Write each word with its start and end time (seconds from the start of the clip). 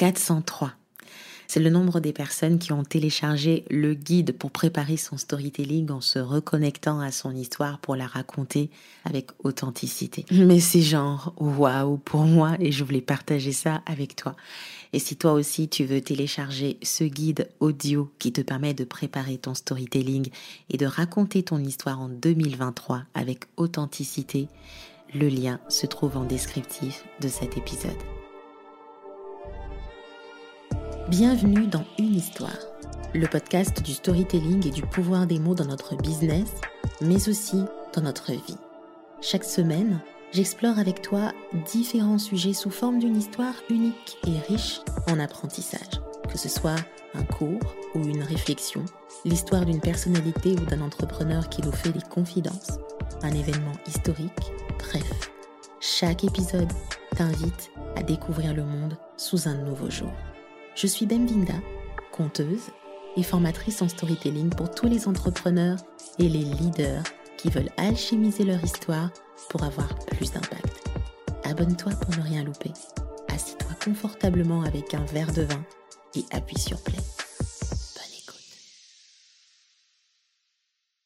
403. 0.00 0.72
C'est 1.46 1.60
le 1.60 1.68
nombre 1.68 2.00
des 2.00 2.14
personnes 2.14 2.58
qui 2.58 2.72
ont 2.72 2.84
téléchargé 2.84 3.66
le 3.68 3.92
guide 3.92 4.32
pour 4.32 4.50
préparer 4.50 4.96
son 4.96 5.18
storytelling 5.18 5.90
en 5.90 6.00
se 6.00 6.18
reconnectant 6.18 7.00
à 7.00 7.12
son 7.12 7.36
histoire 7.36 7.78
pour 7.80 7.96
la 7.96 8.06
raconter 8.06 8.70
avec 9.04 9.28
authenticité. 9.44 10.24
Mais 10.32 10.58
c'est 10.58 10.80
genre 10.80 11.34
waouh 11.36 11.98
pour 11.98 12.22
moi 12.22 12.56
et 12.60 12.72
je 12.72 12.82
voulais 12.82 13.02
partager 13.02 13.52
ça 13.52 13.82
avec 13.84 14.16
toi. 14.16 14.36
Et 14.94 15.00
si 15.00 15.16
toi 15.16 15.34
aussi 15.34 15.68
tu 15.68 15.84
veux 15.84 16.00
télécharger 16.00 16.78
ce 16.82 17.04
guide 17.04 17.50
audio 17.60 18.10
qui 18.18 18.32
te 18.32 18.40
permet 18.40 18.72
de 18.72 18.84
préparer 18.84 19.36
ton 19.36 19.52
storytelling 19.52 20.30
et 20.70 20.78
de 20.78 20.86
raconter 20.86 21.42
ton 21.42 21.58
histoire 21.58 22.00
en 22.00 22.08
2023 22.08 23.02
avec 23.12 23.40
authenticité, 23.58 24.48
le 25.12 25.28
lien 25.28 25.60
se 25.68 25.86
trouve 25.86 26.16
en 26.16 26.24
descriptif 26.24 27.04
de 27.20 27.28
cet 27.28 27.58
épisode. 27.58 28.19
Bienvenue 31.10 31.66
dans 31.66 31.84
Une 31.98 32.14
histoire, 32.14 32.56
le 33.14 33.26
podcast 33.26 33.82
du 33.82 33.94
storytelling 33.94 34.64
et 34.68 34.70
du 34.70 34.82
pouvoir 34.82 35.26
des 35.26 35.40
mots 35.40 35.56
dans 35.56 35.64
notre 35.64 35.96
business, 35.96 36.52
mais 37.00 37.28
aussi 37.28 37.64
dans 37.92 38.02
notre 38.02 38.30
vie. 38.30 38.56
Chaque 39.20 39.42
semaine, 39.42 39.98
j'explore 40.30 40.78
avec 40.78 41.02
toi 41.02 41.32
différents 41.66 42.20
sujets 42.20 42.52
sous 42.52 42.70
forme 42.70 43.00
d'une 43.00 43.16
histoire 43.16 43.54
unique 43.70 44.18
et 44.24 44.38
riche 44.52 44.82
en 45.08 45.18
apprentissage, 45.18 46.00
que 46.28 46.38
ce 46.38 46.48
soit 46.48 46.78
un 47.14 47.24
cours 47.24 47.74
ou 47.96 48.04
une 48.04 48.22
réflexion, 48.22 48.84
l'histoire 49.24 49.66
d'une 49.66 49.80
personnalité 49.80 50.52
ou 50.52 50.64
d'un 50.64 50.80
entrepreneur 50.80 51.48
qui 51.48 51.62
nous 51.62 51.72
fait 51.72 51.90
des 51.90 52.06
confidences, 52.08 52.78
un 53.24 53.32
événement 53.32 53.74
historique, 53.88 54.52
bref. 54.78 55.32
Chaque 55.80 56.22
épisode 56.22 56.72
t'invite 57.16 57.72
à 57.96 58.04
découvrir 58.04 58.54
le 58.54 58.62
monde 58.62 58.96
sous 59.16 59.48
un 59.48 59.54
nouveau 59.54 59.90
jour. 59.90 60.12
Je 60.80 60.86
suis 60.86 61.04
Bemvinda, 61.04 61.60
conteuse 62.10 62.70
et 63.14 63.22
formatrice 63.22 63.82
en 63.82 63.88
storytelling 63.88 64.48
pour 64.48 64.70
tous 64.74 64.86
les 64.86 65.08
entrepreneurs 65.08 65.78
et 66.18 66.26
les 66.26 66.42
leaders 66.42 67.02
qui 67.36 67.50
veulent 67.50 67.68
alchimiser 67.76 68.44
leur 68.44 68.64
histoire 68.64 69.10
pour 69.50 69.62
avoir 69.62 69.94
plus 70.06 70.32
d'impact. 70.32 70.88
Abonne-toi 71.44 71.92
pour 71.96 72.16
ne 72.16 72.22
rien 72.22 72.44
louper. 72.44 72.70
Assis-toi 73.28 73.74
confortablement 73.84 74.62
avec 74.62 74.94
un 74.94 75.04
verre 75.04 75.34
de 75.34 75.42
vin 75.42 75.62
et 76.14 76.24
appuie 76.30 76.58
sur 76.58 76.82
play. 76.82 76.96
Bonne 76.96 78.18
écoute. 78.18 78.56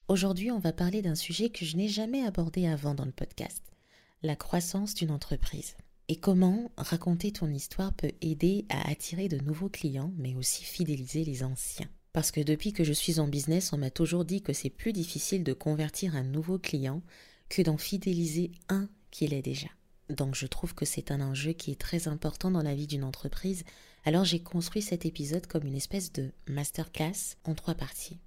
Aujourd'hui, 0.06 0.52
on 0.52 0.60
va 0.60 0.72
parler 0.72 1.02
d'un 1.02 1.16
sujet 1.16 1.50
que 1.50 1.64
je 1.64 1.76
n'ai 1.76 1.88
jamais 1.88 2.24
abordé 2.24 2.68
avant 2.68 2.94
dans 2.94 3.06
le 3.06 3.10
podcast, 3.10 3.64
la 4.22 4.36
croissance 4.36 4.94
d'une 4.94 5.10
entreprise. 5.10 5.74
Et 6.08 6.16
comment 6.16 6.70
raconter 6.76 7.32
ton 7.32 7.48
histoire 7.48 7.94
peut 7.94 8.12
aider 8.20 8.66
à 8.68 8.90
attirer 8.90 9.28
de 9.28 9.38
nouveaux 9.38 9.70
clients, 9.70 10.12
mais 10.18 10.34
aussi 10.34 10.62
fidéliser 10.62 11.24
les 11.24 11.42
anciens? 11.42 11.88
Parce 12.12 12.30
que 12.30 12.42
depuis 12.42 12.74
que 12.74 12.84
je 12.84 12.92
suis 12.92 13.20
en 13.20 13.26
business, 13.26 13.72
on 13.72 13.78
m'a 13.78 13.90
toujours 13.90 14.26
dit 14.26 14.42
que 14.42 14.52
c'est 14.52 14.68
plus 14.68 14.92
difficile 14.92 15.44
de 15.44 15.54
convertir 15.54 16.14
un 16.14 16.22
nouveau 16.22 16.58
client 16.58 17.02
que 17.48 17.62
d'en 17.62 17.78
fidéliser 17.78 18.52
un 18.68 18.88
qui 19.10 19.26
l'est 19.26 19.40
déjà. 19.40 19.68
Donc 20.10 20.34
je 20.34 20.46
trouve 20.46 20.74
que 20.74 20.84
c'est 20.84 21.10
un 21.10 21.22
enjeu 21.22 21.52
qui 21.52 21.70
est 21.70 21.80
très 21.80 22.06
important 22.06 22.50
dans 22.50 22.62
la 22.62 22.74
vie 22.74 22.86
d'une 22.86 23.04
entreprise. 23.04 23.64
Alors 24.04 24.24
j'ai 24.24 24.40
construit 24.40 24.82
cet 24.82 25.06
épisode 25.06 25.46
comme 25.46 25.66
une 25.66 25.74
espèce 25.74 26.12
de 26.12 26.32
masterclass 26.48 27.36
en 27.44 27.54
trois 27.54 27.74
parties. 27.74 28.18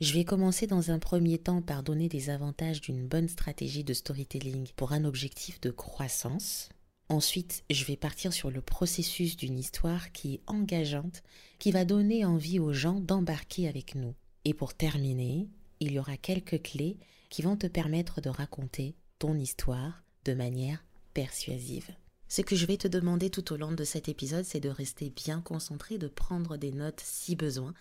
Je 0.00 0.12
vais 0.12 0.24
commencer 0.24 0.66
dans 0.66 0.90
un 0.90 0.98
premier 0.98 1.38
temps 1.38 1.62
par 1.62 1.82
donner 1.82 2.10
des 2.10 2.28
avantages 2.28 2.82
d'une 2.82 3.08
bonne 3.08 3.28
stratégie 3.28 3.84
de 3.84 3.94
storytelling 3.94 4.68
pour 4.76 4.92
un 4.92 5.06
objectif 5.06 5.58
de 5.62 5.70
croissance. 5.70 6.68
Ensuite, 7.08 7.62
je 7.70 7.84
vais 7.84 7.96
partir 7.96 8.32
sur 8.32 8.50
le 8.50 8.60
processus 8.60 9.36
d'une 9.36 9.58
histoire 9.58 10.10
qui 10.12 10.34
est 10.34 10.40
engageante, 10.46 11.22
qui 11.58 11.70
va 11.70 11.84
donner 11.84 12.24
envie 12.24 12.58
aux 12.58 12.72
gens 12.72 13.00
d'embarquer 13.00 13.68
avec 13.68 13.94
nous. 13.94 14.14
Et 14.44 14.54
pour 14.54 14.74
terminer, 14.74 15.48
il 15.80 15.92
y 15.92 15.98
aura 15.98 16.16
quelques 16.16 16.62
clés 16.62 16.98
qui 17.30 17.42
vont 17.42 17.56
te 17.56 17.66
permettre 17.66 18.20
de 18.20 18.28
raconter 18.28 18.96
ton 19.18 19.36
histoire 19.36 20.02
de 20.24 20.34
manière 20.34 20.84
persuasive. 21.14 21.90
Ce 22.28 22.42
que 22.42 22.56
je 22.56 22.66
vais 22.66 22.76
te 22.76 22.88
demander 22.88 23.30
tout 23.30 23.52
au 23.52 23.56
long 23.56 23.72
de 23.72 23.84
cet 23.84 24.08
épisode, 24.08 24.44
c'est 24.44 24.60
de 24.60 24.68
rester 24.68 25.10
bien 25.10 25.40
concentré, 25.40 25.98
de 25.98 26.08
prendre 26.08 26.56
des 26.56 26.72
notes 26.72 27.02
si 27.04 27.36
besoin, 27.36 27.72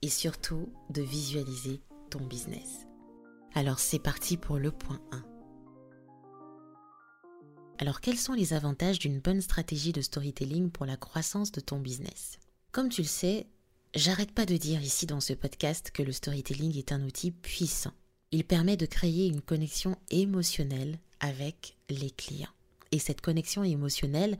et 0.00 0.08
surtout 0.08 0.72
de 0.90 1.02
visualiser 1.02 1.80
ton 2.10 2.24
business. 2.24 2.86
Alors 3.54 3.78
c'est 3.78 3.98
parti 3.98 4.36
pour 4.38 4.56
le 4.58 4.72
point 4.72 5.00
1. 5.12 5.31
Alors 7.82 8.00
quels 8.00 8.16
sont 8.16 8.34
les 8.34 8.52
avantages 8.52 9.00
d'une 9.00 9.18
bonne 9.18 9.40
stratégie 9.40 9.90
de 9.90 10.02
storytelling 10.02 10.70
pour 10.70 10.86
la 10.86 10.96
croissance 10.96 11.50
de 11.50 11.58
ton 11.58 11.80
business? 11.80 12.38
Comme 12.70 12.88
tu 12.88 13.02
le 13.02 13.08
sais, 13.08 13.48
j'arrête 13.92 14.30
pas 14.30 14.46
de 14.46 14.56
dire 14.56 14.80
ici 14.80 15.04
dans 15.04 15.18
ce 15.18 15.32
podcast 15.32 15.90
que 15.90 16.04
le 16.04 16.12
storytelling 16.12 16.78
est 16.78 16.92
un 16.92 17.02
outil 17.02 17.32
puissant. 17.32 17.90
Il 18.30 18.44
permet 18.44 18.76
de 18.76 18.86
créer 18.86 19.26
une 19.26 19.40
connexion 19.40 19.96
émotionnelle 20.12 21.00
avec 21.18 21.76
les 21.90 22.12
clients. 22.12 22.54
Et 22.92 23.00
cette 23.00 23.20
connexion 23.20 23.64
émotionnelle 23.64 24.38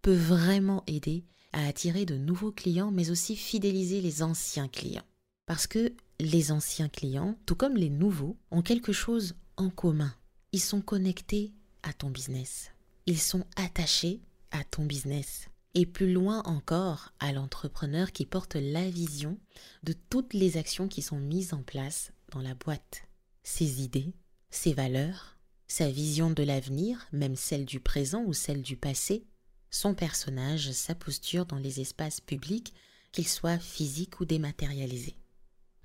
peut 0.00 0.14
vraiment 0.14 0.84
aider 0.86 1.24
à 1.52 1.66
attirer 1.66 2.06
de 2.06 2.16
nouveaux 2.16 2.52
clients, 2.52 2.92
mais 2.92 3.10
aussi 3.10 3.34
fidéliser 3.34 4.02
les 4.02 4.22
anciens 4.22 4.68
clients. 4.68 5.02
Parce 5.46 5.66
que 5.66 5.92
les 6.20 6.52
anciens 6.52 6.88
clients, 6.88 7.36
tout 7.44 7.56
comme 7.56 7.76
les 7.76 7.90
nouveaux, 7.90 8.36
ont 8.52 8.62
quelque 8.62 8.92
chose 8.92 9.34
en 9.56 9.68
commun. 9.68 10.14
Ils 10.52 10.60
sont 10.60 10.80
connectés 10.80 11.52
à 11.82 11.92
ton 11.92 12.08
business 12.08 12.70
ils 13.06 13.20
sont 13.20 13.44
attachés 13.56 14.20
à 14.50 14.64
ton 14.64 14.84
business. 14.84 15.48
Et 15.74 15.86
plus 15.86 16.12
loin 16.12 16.42
encore, 16.44 17.12
à 17.18 17.32
l'entrepreneur 17.32 18.12
qui 18.12 18.26
porte 18.26 18.54
la 18.54 18.88
vision 18.88 19.38
de 19.82 19.92
toutes 19.92 20.32
les 20.32 20.56
actions 20.56 20.88
qui 20.88 21.02
sont 21.02 21.18
mises 21.18 21.52
en 21.52 21.62
place 21.62 22.12
dans 22.30 22.40
la 22.40 22.54
boîte. 22.54 23.02
Ses 23.42 23.82
idées, 23.82 24.14
ses 24.50 24.72
valeurs, 24.72 25.36
sa 25.66 25.90
vision 25.90 26.30
de 26.30 26.42
l'avenir, 26.44 27.06
même 27.12 27.34
celle 27.34 27.64
du 27.64 27.80
présent 27.80 28.22
ou 28.24 28.32
celle 28.32 28.62
du 28.62 28.76
passé, 28.76 29.26
son 29.70 29.94
personnage, 29.94 30.70
sa 30.70 30.94
posture 30.94 31.46
dans 31.46 31.58
les 31.58 31.80
espaces 31.80 32.20
publics, 32.20 32.72
qu'ils 33.10 33.28
soient 33.28 33.58
physiques 33.58 34.20
ou 34.20 34.24
dématérialisés. 34.24 35.16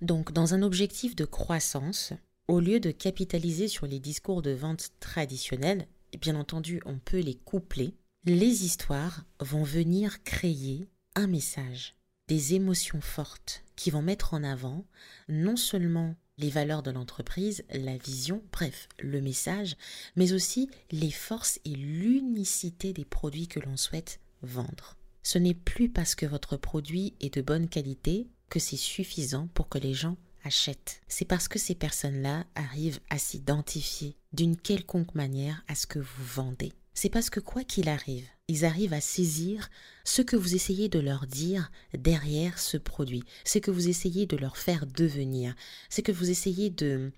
Donc, 0.01 0.31
dans 0.31 0.53
un 0.53 0.61
objectif 0.61 1.15
de 1.15 1.25
croissance, 1.25 2.13
au 2.47 2.59
lieu 2.59 2.79
de 2.79 2.91
capitaliser 2.91 3.67
sur 3.67 3.87
les 3.87 3.99
discours 3.99 4.41
de 4.41 4.51
vente 4.51 4.91
traditionnels, 4.99 5.87
bien 6.17 6.35
entendu, 6.35 6.81
on 6.85 6.99
peut 6.99 7.19
les 7.19 7.35
coupler, 7.35 7.95
les 8.25 8.65
histoires 8.65 9.25
vont 9.39 9.63
venir 9.63 10.23
créer 10.23 10.87
un 11.15 11.27
message, 11.27 11.95
des 12.27 12.53
émotions 12.53 13.01
fortes 13.01 13.63
qui 13.75 13.91
vont 13.91 14.01
mettre 14.01 14.33
en 14.33 14.43
avant 14.43 14.85
non 15.27 15.55
seulement 15.55 16.15
les 16.37 16.49
valeurs 16.49 16.83
de 16.83 16.91
l'entreprise, 16.91 17.63
la 17.71 17.97
vision, 17.97 18.41
bref, 18.51 18.87
le 18.99 19.21
message, 19.21 19.75
mais 20.15 20.31
aussi 20.31 20.69
les 20.91 21.11
forces 21.11 21.59
et 21.65 21.75
l'unicité 21.75 22.93
des 22.93 23.05
produits 23.05 23.47
que 23.47 23.59
l'on 23.59 23.77
souhaite 23.77 24.19
vendre. 24.41 24.95
Ce 25.21 25.37
n'est 25.37 25.53
plus 25.53 25.89
parce 25.89 26.15
que 26.15 26.25
votre 26.25 26.55
produit 26.55 27.13
est 27.19 27.35
de 27.35 27.41
bonne 27.41 27.67
qualité 27.67 28.27
que 28.49 28.59
c'est 28.59 28.77
suffisant 28.77 29.47
pour 29.53 29.69
que 29.69 29.77
les 29.77 29.93
gens 29.93 30.17
achètent. 30.43 31.01
C'est 31.07 31.25
parce 31.25 31.47
que 31.47 31.59
ces 31.59 31.75
personnes-là 31.75 32.45
arrivent 32.55 33.01
à 33.09 33.17
s'identifier 33.17 34.15
d'une 34.33 34.57
quelconque 34.57 35.15
manière 35.15 35.63
à 35.67 35.75
ce 35.75 35.87
que 35.87 35.99
vous 35.99 36.23
vendez. 36.23 36.73
C'est 36.93 37.09
parce 37.09 37.29
que 37.29 37.39
quoi 37.39 37.63
qu'il 37.63 37.87
arrive, 37.87 38.27
ils 38.47 38.65
arrivent 38.65 38.93
à 38.93 39.01
saisir 39.01 39.69
ce 40.03 40.21
que 40.21 40.35
vous 40.35 40.55
essayez 40.55 40.89
de 40.89 40.99
leur 40.99 41.27
dire 41.27 41.71
derrière 41.97 42.59
ce 42.59 42.77
produit, 42.77 43.23
ce 43.45 43.59
que 43.59 43.71
vous 43.71 43.87
essayez 43.87 44.25
de 44.25 44.35
leur 44.35 44.57
faire 44.57 44.85
devenir, 44.85 45.55
ce 45.89 46.01
que 46.01 46.11
vous 46.11 46.29
essayez 46.29 46.69
de, 46.69 47.11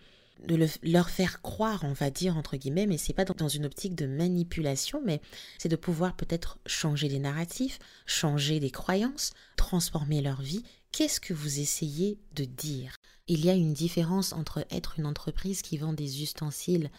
de 0.47 0.67
leur 0.83 1.09
faire 1.09 1.41
croire, 1.41 1.83
on 1.83 1.94
va 1.94 2.09
dire 2.09 2.38
entre 2.38 2.57
guillemets, 2.57 2.88
mais 2.88 2.97
c'est 2.97 3.13
pas 3.13 3.25
dans, 3.25 3.47
une 3.47 3.66
optique 3.66 3.95
de 3.95 4.05
manipulation, 4.05 5.01
mais 5.05 5.21
c'est 5.57 5.69
de 5.69 5.75
pouvoir 5.75 6.16
peut-être 6.16 6.59
changer 6.66 7.07
les 7.07 7.19
narratifs, 7.19 7.79
changer 8.05 8.59
les 8.59 8.71
croyances, 8.71 9.31
transformer 9.56 10.21
leur 10.21 10.41
vie. 10.41 10.63
Qu'est-ce 10.91 11.19
que 11.19 11.33
vous 11.33 11.59
essayez 11.59 12.19
de 12.36 12.45
dire? 12.45 12.95
Il 13.27 13.45
y 13.45 13.50
a 13.50 13.56
une 13.56 13.73
différence 13.73 14.33
entre 14.33 14.65
être 14.69 15.00
une 15.00 15.06
entreprise 15.06 15.62
qui 15.62 15.77
vend 15.77 15.94
des 15.94 16.21
ustensiles 16.21 16.89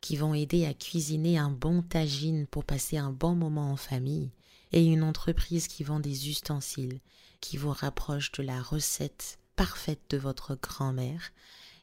qui 0.00 0.16
vont 0.16 0.34
aider 0.34 0.64
à 0.64 0.74
cuisiner 0.74 1.38
un 1.38 1.50
bon 1.50 1.82
tagine 1.82 2.46
pour 2.46 2.64
passer 2.64 2.96
un 2.96 3.10
bon 3.10 3.34
moment 3.34 3.72
en 3.72 3.76
famille 3.76 4.30
et 4.72 4.84
une 4.84 5.02
entreprise 5.02 5.68
qui 5.68 5.82
vend 5.82 6.00
des 6.00 6.28
ustensiles 6.28 7.00
qui 7.40 7.56
vous 7.56 7.72
rapprochent 7.72 8.32
de 8.32 8.42
la 8.42 8.62
recette 8.62 9.38
parfaite 9.56 10.00
de 10.10 10.16
votre 10.16 10.54
grand-mère 10.54 11.32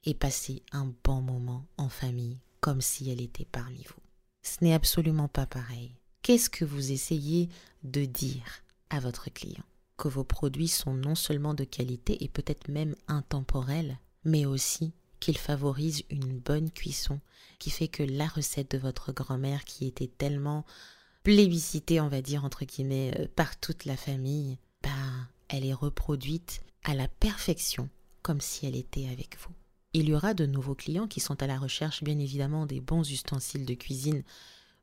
et 0.05 0.13
passer 0.13 0.63
un 0.71 0.91
bon 1.03 1.21
moment 1.21 1.65
en 1.77 1.89
famille 1.89 2.38
comme 2.59 2.81
si 2.81 3.09
elle 3.09 3.21
était 3.21 3.47
parmi 3.51 3.83
vous. 3.83 4.01
Ce 4.41 4.63
n'est 4.63 4.73
absolument 4.73 5.27
pas 5.27 5.45
pareil. 5.45 5.91
Qu'est-ce 6.21 6.50
que 6.50 6.65
vous 6.65 6.91
essayez 6.91 7.50
de 7.83 8.05
dire 8.05 8.63
à 8.89 9.00
votre 9.00 9.29
client? 9.31 9.63
Que 9.97 10.07
vos 10.07 10.23
produits 10.23 10.67
sont 10.67 10.94
non 10.94 11.15
seulement 11.15 11.53
de 11.53 11.63
qualité 11.63 12.23
et 12.23 12.29
peut-être 12.29 12.67
même 12.69 12.95
intemporels, 13.07 13.99
mais 14.23 14.45
aussi 14.45 14.94
qu'ils 15.19 15.38
favorisent 15.38 16.03
une 16.09 16.39
bonne 16.39 16.71
cuisson 16.71 17.19
qui 17.59 17.71
fait 17.71 17.88
que 17.88 18.03
la 18.03 18.27
recette 18.27 18.71
de 18.71 18.77
votre 18.77 19.11
grand-mère 19.11 19.65
qui 19.65 19.88
était 19.88 20.11
tellement 20.17 20.65
plébiscitée, 21.23 21.99
on 21.99 22.07
va 22.07 22.21
dire, 22.21 22.45
entre 22.45 22.65
guillemets, 22.65 23.13
euh, 23.19 23.27
par 23.35 23.59
toute 23.59 23.85
la 23.85 23.97
famille, 23.97 24.57
ben, 24.83 25.27
elle 25.49 25.65
est 25.65 25.73
reproduite 25.73 26.61
à 26.83 26.93
la 26.93 27.07
perfection, 27.07 27.89
comme 28.21 28.41
si 28.41 28.65
elle 28.65 28.75
était 28.75 29.09
avec 29.09 29.38
vous. 29.39 29.53
Il 29.93 30.09
y 30.09 30.13
aura 30.13 30.33
de 30.33 30.45
nouveaux 30.45 30.75
clients 30.75 31.07
qui 31.07 31.19
sont 31.19 31.41
à 31.41 31.47
la 31.47 31.57
recherche, 31.57 32.03
bien 32.03 32.19
évidemment, 32.19 32.65
des 32.65 32.79
bons 32.79 33.09
ustensiles 33.09 33.65
de 33.65 33.73
cuisine 33.73 34.23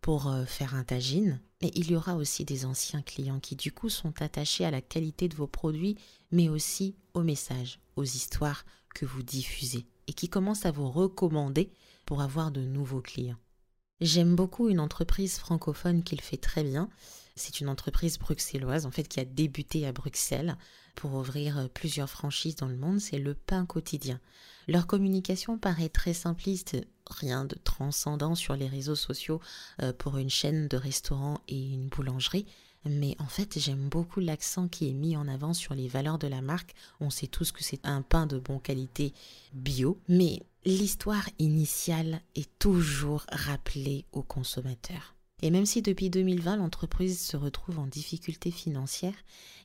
pour 0.04 0.26
euh, 0.26 0.44
faire 0.44 0.74
un 0.74 0.84
tagine, 0.84 1.40
mais 1.62 1.70
il 1.74 1.90
y 1.90 1.96
aura 1.96 2.16
aussi 2.16 2.44
des 2.44 2.66
anciens 2.66 3.00
clients 3.00 3.40
qui, 3.40 3.56
du 3.56 3.72
coup, 3.72 3.88
sont 3.88 4.12
attachés 4.20 4.66
à 4.66 4.70
la 4.70 4.82
qualité 4.82 5.28
de 5.30 5.34
vos 5.34 5.46
produits, 5.46 5.96
mais 6.30 6.50
aussi 6.50 6.94
aux 7.14 7.22
messages, 7.22 7.80
aux 7.96 8.04
histoires 8.04 8.66
que 8.94 9.06
vous 9.06 9.22
diffusez 9.22 9.86
et 10.06 10.12
qui 10.12 10.28
commencent 10.28 10.66
à 10.66 10.72
vous 10.72 10.90
recommander 10.90 11.72
pour 12.04 12.20
avoir 12.20 12.50
de 12.50 12.60
nouveaux 12.60 13.00
clients. 13.00 13.38
J'aime 14.02 14.36
beaucoup 14.36 14.68
une 14.68 14.78
entreprise 14.78 15.38
francophone 15.38 16.02
qui 16.02 16.16
le 16.16 16.22
fait 16.22 16.36
très 16.36 16.64
bien. 16.64 16.90
C'est 17.34 17.62
une 17.62 17.70
entreprise 17.70 18.18
bruxelloise 18.18 18.84
en 18.84 18.90
fait 18.90 19.08
qui 19.08 19.20
a 19.20 19.24
débuté 19.24 19.86
à 19.86 19.92
Bruxelles 19.92 20.58
pour 20.96 21.14
ouvrir 21.14 21.70
plusieurs 21.72 22.10
franchises 22.10 22.56
dans 22.56 22.68
le 22.68 22.76
monde, 22.76 23.00
c'est 23.00 23.18
le 23.18 23.32
pain 23.32 23.64
quotidien. 23.64 24.20
Leur 24.68 24.86
communication 24.86 25.56
paraît 25.56 25.88
très 25.88 26.12
simpliste, 26.12 26.76
rien 27.14 27.44
de 27.44 27.56
transcendant 27.62 28.34
sur 28.34 28.56
les 28.56 28.68
réseaux 28.68 28.94
sociaux 28.94 29.40
euh, 29.82 29.92
pour 29.92 30.18
une 30.18 30.30
chaîne 30.30 30.68
de 30.68 30.76
restaurants 30.76 31.40
et 31.48 31.60
une 31.60 31.88
boulangerie, 31.88 32.46
mais 32.84 33.16
en 33.18 33.26
fait 33.26 33.58
j'aime 33.58 33.88
beaucoup 33.88 34.20
l'accent 34.20 34.68
qui 34.68 34.88
est 34.88 34.92
mis 34.92 35.16
en 35.16 35.28
avant 35.28 35.54
sur 35.54 35.74
les 35.74 35.88
valeurs 35.88 36.18
de 36.18 36.26
la 36.26 36.42
marque. 36.42 36.74
On 37.00 37.10
sait 37.10 37.26
tous 37.26 37.52
que 37.52 37.64
c'est 37.64 37.84
un 37.84 38.02
pain 38.02 38.26
de 38.26 38.38
bonne 38.38 38.60
qualité 38.60 39.14
bio, 39.52 39.98
mais 40.08 40.42
l'histoire 40.64 41.28
initiale 41.38 42.20
est 42.34 42.50
toujours 42.58 43.24
rappelée 43.30 44.04
aux 44.12 44.22
consommateurs. 44.22 45.14
Et 45.42 45.50
même 45.50 45.66
si 45.66 45.82
depuis 45.82 46.10
2020 46.10 46.56
l'entreprise 46.56 47.20
se 47.20 47.36
retrouve 47.36 47.78
en 47.78 47.86
difficulté 47.86 48.50
financière, 48.50 49.14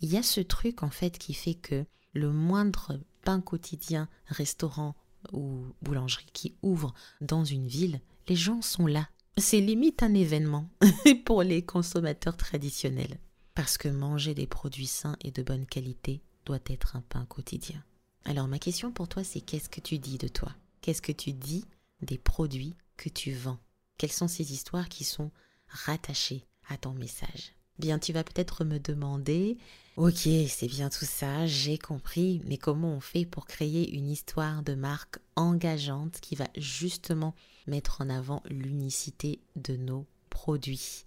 il 0.01 0.11
y 0.11 0.17
a 0.17 0.23
ce 0.23 0.41
truc 0.41 0.83
en 0.83 0.89
fait 0.89 1.17
qui 1.17 1.33
fait 1.33 1.53
que 1.53 1.85
le 2.13 2.31
moindre 2.31 2.99
pain 3.23 3.41
quotidien, 3.41 4.09
restaurant 4.27 4.95
ou 5.33 5.65
boulangerie 5.81 6.29
qui 6.33 6.55
ouvre 6.61 6.93
dans 7.21 7.43
une 7.43 7.67
ville, 7.67 8.01
les 8.27 8.35
gens 8.35 8.61
sont 8.61 8.87
là. 8.87 9.09
C'est 9.37 9.61
limite 9.61 10.03
un 10.03 10.13
événement 10.13 10.69
pour 11.25 11.43
les 11.43 11.63
consommateurs 11.63 12.37
traditionnels. 12.37 13.19
Parce 13.55 13.77
que 13.77 13.87
manger 13.87 14.33
des 14.33 14.47
produits 14.47 14.87
sains 14.87 15.17
et 15.21 15.31
de 15.31 15.43
bonne 15.43 15.65
qualité 15.65 16.21
doit 16.45 16.59
être 16.67 16.95
un 16.95 17.01
pain 17.01 17.25
quotidien. 17.25 17.83
Alors 18.25 18.47
ma 18.47 18.59
question 18.59 18.91
pour 18.91 19.07
toi 19.07 19.23
c'est 19.23 19.41
qu'est-ce 19.41 19.69
que 19.69 19.81
tu 19.81 19.99
dis 19.99 20.17
de 20.17 20.27
toi? 20.27 20.53
Qu'est-ce 20.81 21.01
que 21.01 21.11
tu 21.11 21.33
dis 21.33 21.65
des 22.01 22.17
produits 22.17 22.75
que 22.97 23.09
tu 23.09 23.31
vends? 23.31 23.59
Quelles 23.97 24.11
sont 24.11 24.27
ces 24.27 24.53
histoires 24.53 24.89
qui 24.89 25.03
sont 25.03 25.31
rattaché 25.67 26.45
à 26.69 26.77
ton 26.77 26.93
message? 26.93 27.53
Bien, 27.79 27.97
tu 27.97 28.11
vas 28.11 28.25
peut-être 28.25 28.65
me 28.65 28.77
demander, 28.77 29.57
ok, 29.95 30.27
c'est 30.49 30.67
bien 30.67 30.89
tout 30.89 31.05
ça, 31.05 31.47
j'ai 31.47 31.77
compris, 31.77 32.41
mais 32.45 32.57
comment 32.57 32.93
on 32.93 32.99
fait 32.99 33.25
pour 33.25 33.45
créer 33.45 33.95
une 33.95 34.09
histoire 34.09 34.63
de 34.63 34.75
marque 34.75 35.19
engageante 35.37 36.19
qui 36.19 36.35
va 36.35 36.47
justement 36.57 37.33
mettre 37.67 38.01
en 38.01 38.09
avant 38.09 38.43
l'unicité 38.49 39.39
de 39.55 39.77
nos 39.77 40.05
produits? 40.29 41.05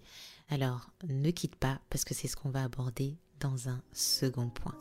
Alors, 0.49 0.89
ne 1.07 1.29
quitte 1.29 1.55
pas 1.55 1.79
parce 1.91 2.03
que 2.03 2.15
c'est 2.15 2.27
ce 2.27 2.35
qu'on 2.35 2.49
va 2.49 2.63
aborder 2.63 3.17
dans 3.39 3.69
un 3.69 3.79
second 3.91 4.49
point. 4.49 4.75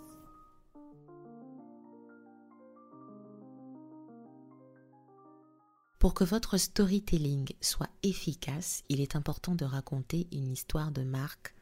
Pour 5.99 6.15
que 6.15 6.25
votre 6.25 6.56
storytelling 6.56 7.50
soit 7.61 7.91
efficace, 8.03 8.83
il 8.89 9.03
est 9.03 9.15
important 9.15 9.55
de 9.55 9.67
raconter 9.67 10.27
une 10.33 10.50
histoire 10.50 10.91
de 10.91 11.03
marque 11.03 11.55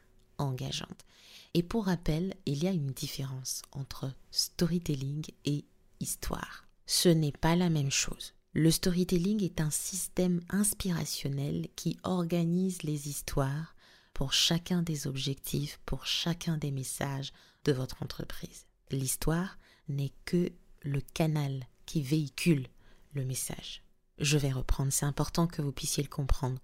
Et 1.53 1.63
pour 1.63 1.85
rappel, 1.85 2.33
il 2.45 2.63
y 2.63 2.67
a 2.67 2.71
une 2.71 2.91
différence 2.91 3.61
entre 3.71 4.11
storytelling 4.31 5.25
et 5.45 5.65
histoire. 5.99 6.65
Ce 6.85 7.09
n'est 7.09 7.31
pas 7.31 7.55
la 7.55 7.69
même 7.69 7.91
chose. 7.91 8.33
Le 8.53 8.71
storytelling 8.71 9.43
est 9.43 9.61
un 9.61 9.69
système 9.69 10.41
inspirationnel 10.49 11.67
qui 11.75 11.97
organise 12.03 12.83
les 12.83 13.07
histoires 13.07 13.75
pour 14.13 14.33
chacun 14.33 14.81
des 14.81 15.07
objectifs, 15.07 15.79
pour 15.85 16.05
chacun 16.05 16.57
des 16.57 16.71
messages 16.71 17.31
de 17.63 17.71
votre 17.71 18.03
entreprise. 18.03 18.65
L'histoire 18.89 19.57
n'est 19.87 20.13
que 20.25 20.51
le 20.81 21.01
canal 21.13 21.65
qui 21.85 22.01
véhicule 22.01 22.67
le 23.13 23.23
message. 23.25 23.83
Je 24.21 24.37
vais 24.37 24.51
reprendre, 24.51 24.93
c'est 24.93 25.05
important 25.05 25.47
que 25.47 25.63
vous 25.63 25.71
puissiez 25.71 26.03
le 26.03 26.09
comprendre. 26.09 26.59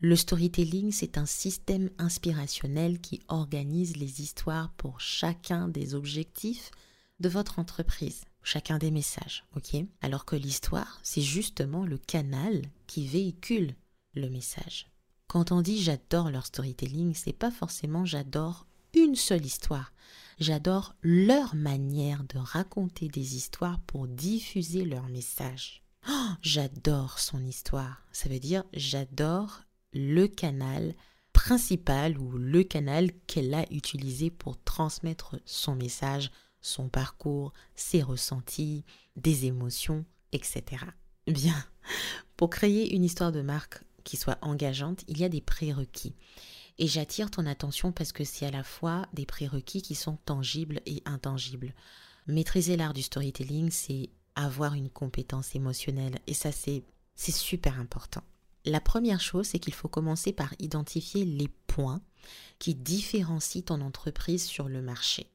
Le 0.00 0.14
storytelling, 0.14 0.92
c'est 0.92 1.18
un 1.18 1.26
système 1.26 1.90
inspirationnel 1.98 3.00
qui 3.00 3.20
organise 3.26 3.96
les 3.96 4.22
histoires 4.22 4.70
pour 4.76 5.00
chacun 5.00 5.66
des 5.66 5.96
objectifs 5.96 6.70
de 7.18 7.28
votre 7.28 7.58
entreprise, 7.58 8.24
chacun 8.44 8.78
des 8.78 8.92
messages, 8.92 9.44
ok? 9.56 9.84
Alors 10.02 10.24
que 10.24 10.36
l'histoire, 10.36 11.00
c'est 11.02 11.20
justement 11.20 11.84
le 11.84 11.98
canal 11.98 12.62
qui 12.86 13.08
véhicule 13.08 13.74
le 14.14 14.30
message. 14.30 14.86
Quand 15.26 15.50
on 15.50 15.62
dit 15.62 15.82
j'adore 15.82 16.30
leur 16.30 16.46
storytelling, 16.46 17.14
c'est 17.14 17.32
pas 17.32 17.50
forcément 17.50 18.04
j'adore 18.04 18.66
une 18.94 19.16
seule 19.16 19.44
histoire. 19.44 19.92
J'adore 20.38 20.94
leur 21.02 21.56
manière 21.56 22.22
de 22.22 22.38
raconter 22.38 23.08
des 23.08 23.34
histoires 23.36 23.80
pour 23.80 24.06
diffuser 24.06 24.84
leur 24.84 25.08
message. 25.08 25.82
J'adore 26.42 27.18
son 27.18 27.44
histoire. 27.44 28.02
Ça 28.12 28.28
veut 28.28 28.38
dire 28.38 28.64
j'adore 28.72 29.62
le 29.92 30.26
canal 30.26 30.94
principal 31.32 32.18
ou 32.18 32.32
le 32.32 32.62
canal 32.64 33.10
qu'elle 33.26 33.54
a 33.54 33.64
utilisé 33.72 34.30
pour 34.30 34.62
transmettre 34.62 35.36
son 35.44 35.74
message, 35.74 36.30
son 36.60 36.88
parcours, 36.88 37.52
ses 37.74 38.02
ressentis, 38.02 38.84
des 39.16 39.46
émotions, 39.46 40.04
etc. 40.32 40.84
Bien, 41.26 41.64
pour 42.36 42.50
créer 42.50 42.94
une 42.94 43.04
histoire 43.04 43.32
de 43.32 43.42
marque 43.42 43.82
qui 44.04 44.16
soit 44.16 44.38
engageante, 44.42 45.04
il 45.08 45.18
y 45.18 45.24
a 45.24 45.28
des 45.28 45.40
prérequis. 45.40 46.14
Et 46.78 46.86
j'attire 46.86 47.30
ton 47.30 47.46
attention 47.46 47.92
parce 47.92 48.12
que 48.12 48.24
c'est 48.24 48.46
à 48.46 48.50
la 48.50 48.64
fois 48.64 49.06
des 49.12 49.26
prérequis 49.26 49.82
qui 49.82 49.94
sont 49.94 50.16
tangibles 50.24 50.80
et 50.86 51.02
intangibles. 51.04 51.74
Maîtriser 52.26 52.76
l'art 52.76 52.94
du 52.94 53.02
storytelling, 53.02 53.70
c'est 53.70 54.08
avoir 54.34 54.74
une 54.74 54.90
compétence 54.90 55.54
émotionnelle. 55.54 56.18
Et 56.26 56.34
ça, 56.34 56.52
c'est, 56.52 56.82
super 57.16 57.78
important. 57.78 58.22
La 58.64 58.80
première 58.80 59.20
chose, 59.20 59.46
c'est 59.46 59.58
qu'il 59.58 59.74
faut 59.74 59.88
commencer 59.88 60.32
par 60.32 60.54
identifier 60.58 61.24
les 61.24 61.48
points 61.66 62.00
qui 62.58 62.74
différencient 62.74 63.62
ton 63.62 63.80
entreprise 63.80 64.44
sur 64.44 64.68
le 64.68 64.82
marché. 64.82 65.30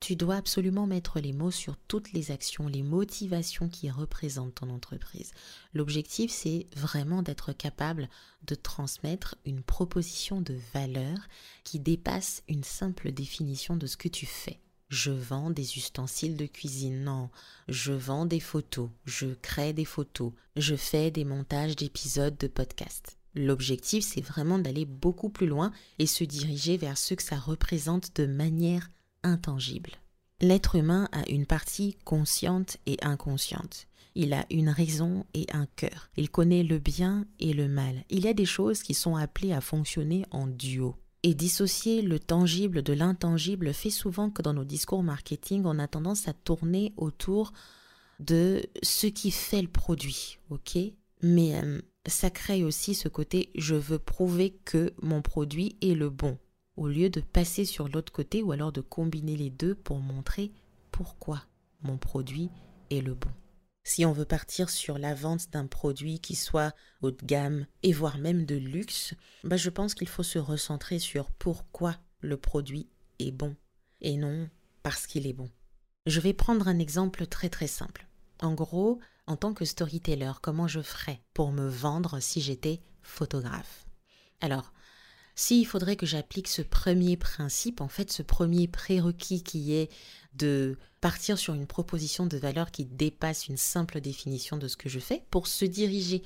Tu 0.00 0.16
dois 0.16 0.36
absolument 0.36 0.86
mettre 0.86 1.18
les 1.18 1.32
mots 1.32 1.50
sur 1.50 1.76
toutes 1.88 2.12
les 2.12 2.30
actions, 2.30 2.68
les 2.68 2.82
motivations 2.82 3.68
qui 3.68 3.90
représentent 3.90 4.56
ton 4.56 4.68
entreprise. 4.70 5.32
L'objectif, 5.72 6.30
c'est 6.30 6.66
vraiment 6.76 7.22
d'être 7.22 7.52
capable 7.52 8.08
de 8.46 8.54
transmettre 8.54 9.36
une 9.46 9.62
proposition 9.62 10.40
de 10.42 10.58
valeur 10.74 11.16
qui 11.62 11.80
dépasse 11.80 12.42
une 12.48 12.64
simple 12.64 13.12
définition 13.12 13.76
de 13.76 13.86
ce 13.86 13.96
que 13.96 14.08
tu 14.08 14.26
fais 14.26 14.60
je 14.94 15.10
vends 15.10 15.50
des 15.50 15.76
ustensiles 15.76 16.36
de 16.36 16.46
cuisine. 16.46 17.02
Non, 17.02 17.28
je 17.68 17.92
vends 17.92 18.26
des 18.26 18.40
photos, 18.40 18.88
je 19.04 19.26
crée 19.26 19.72
des 19.72 19.84
photos, 19.84 20.32
je 20.56 20.76
fais 20.76 21.10
des 21.10 21.24
montages 21.24 21.74
d'épisodes 21.74 22.38
de 22.38 22.46
podcast. 22.46 23.18
L'objectif, 23.34 24.04
c'est 24.04 24.20
vraiment 24.20 24.60
d'aller 24.60 24.84
beaucoup 24.84 25.30
plus 25.30 25.48
loin 25.48 25.72
et 25.98 26.06
se 26.06 26.22
diriger 26.22 26.76
vers 26.76 26.96
ce 26.96 27.14
que 27.14 27.24
ça 27.24 27.36
représente 27.36 28.14
de 28.14 28.26
manière 28.26 28.88
intangible. 29.24 29.90
L'être 30.40 30.76
humain 30.76 31.08
a 31.10 31.28
une 31.28 31.46
partie 31.46 31.96
consciente 32.04 32.76
et 32.86 32.96
inconsciente. 33.02 33.88
Il 34.14 34.32
a 34.32 34.46
une 34.48 34.68
raison 34.68 35.26
et 35.34 35.46
un 35.52 35.66
cœur. 35.74 36.10
Il 36.16 36.30
connaît 36.30 36.62
le 36.62 36.78
bien 36.78 37.26
et 37.40 37.52
le 37.52 37.66
mal. 37.66 38.04
Il 38.10 38.24
y 38.24 38.28
a 38.28 38.34
des 38.34 38.44
choses 38.44 38.84
qui 38.84 38.94
sont 38.94 39.16
appelées 39.16 39.52
à 39.52 39.60
fonctionner 39.60 40.24
en 40.30 40.46
duo. 40.46 40.94
Et 41.26 41.32
dissocier 41.32 42.02
le 42.02 42.18
tangible 42.18 42.82
de 42.82 42.92
l'intangible 42.92 43.72
fait 43.72 43.88
souvent 43.88 44.28
que 44.28 44.42
dans 44.42 44.52
nos 44.52 44.64
discours 44.64 45.02
marketing, 45.02 45.62
on 45.64 45.78
a 45.78 45.88
tendance 45.88 46.28
à 46.28 46.34
tourner 46.34 46.92
autour 46.98 47.54
de 48.20 48.62
ce 48.82 49.06
qui 49.06 49.30
fait 49.30 49.62
le 49.62 49.68
produit, 49.68 50.38
ok? 50.50 50.76
Mais 51.22 51.54
euh, 51.54 51.80
ça 52.06 52.28
crée 52.28 52.62
aussi 52.62 52.94
ce 52.94 53.08
côté 53.08 53.48
je 53.54 53.74
veux 53.74 53.98
prouver 53.98 54.58
que 54.66 54.92
mon 55.00 55.22
produit 55.22 55.78
est 55.80 55.94
le 55.94 56.10
bon, 56.10 56.36
au 56.76 56.88
lieu 56.88 57.08
de 57.08 57.22
passer 57.22 57.64
sur 57.64 57.88
l'autre 57.88 58.12
côté 58.12 58.42
ou 58.42 58.52
alors 58.52 58.70
de 58.70 58.82
combiner 58.82 59.34
les 59.34 59.48
deux 59.48 59.74
pour 59.74 60.00
montrer 60.00 60.52
pourquoi 60.90 61.42
mon 61.80 61.96
produit 61.96 62.50
est 62.90 63.00
le 63.00 63.14
bon. 63.14 63.30
Si 63.86 64.06
on 64.06 64.12
veut 64.12 64.24
partir 64.24 64.70
sur 64.70 64.98
la 64.98 65.14
vente 65.14 65.50
d'un 65.50 65.66
produit 65.66 66.18
qui 66.18 66.34
soit 66.34 66.74
haut 67.02 67.10
de 67.10 67.24
gamme 67.24 67.66
et 67.82 67.92
voire 67.92 68.16
même 68.16 68.46
de 68.46 68.56
luxe, 68.56 69.14
bah 69.44 69.58
je 69.58 69.68
pense 69.68 69.94
qu'il 69.94 70.08
faut 70.08 70.22
se 70.22 70.38
recentrer 70.38 70.98
sur 70.98 71.30
pourquoi 71.30 71.96
le 72.20 72.38
produit 72.38 72.88
est 73.18 73.30
bon 73.30 73.54
et 74.00 74.16
non 74.16 74.48
parce 74.82 75.06
qu'il 75.06 75.26
est 75.26 75.34
bon. 75.34 75.50
Je 76.06 76.20
vais 76.20 76.32
prendre 76.32 76.66
un 76.66 76.78
exemple 76.78 77.26
très 77.26 77.50
très 77.50 77.66
simple. 77.66 78.06
En 78.40 78.54
gros, 78.54 79.00
en 79.26 79.36
tant 79.36 79.52
que 79.52 79.66
storyteller, 79.66 80.32
comment 80.42 80.66
je 80.66 80.80
ferais 80.80 81.20
pour 81.34 81.52
me 81.52 81.68
vendre 81.68 82.20
si 82.20 82.40
j'étais 82.40 82.80
photographe? 83.02 83.86
Alors, 84.40 84.72
s'il 85.34 85.66
faudrait 85.66 85.96
que 85.96 86.06
j'applique 86.06 86.48
ce 86.48 86.62
premier 86.62 87.16
principe, 87.16 87.80
en 87.80 87.88
fait, 87.88 88.12
ce 88.12 88.22
premier 88.22 88.68
prérequis 88.68 89.42
qui 89.42 89.74
est 89.74 89.90
de 90.34 90.76
partir 91.00 91.38
sur 91.38 91.54
une 91.54 91.66
proposition 91.66 92.26
de 92.26 92.38
valeur 92.38 92.70
qui 92.70 92.84
dépasse 92.84 93.48
une 93.48 93.56
simple 93.56 94.00
définition 94.00 94.56
de 94.56 94.68
ce 94.68 94.76
que 94.76 94.88
je 94.88 95.00
fais 95.00 95.24
pour 95.30 95.46
se 95.46 95.64
diriger 95.64 96.22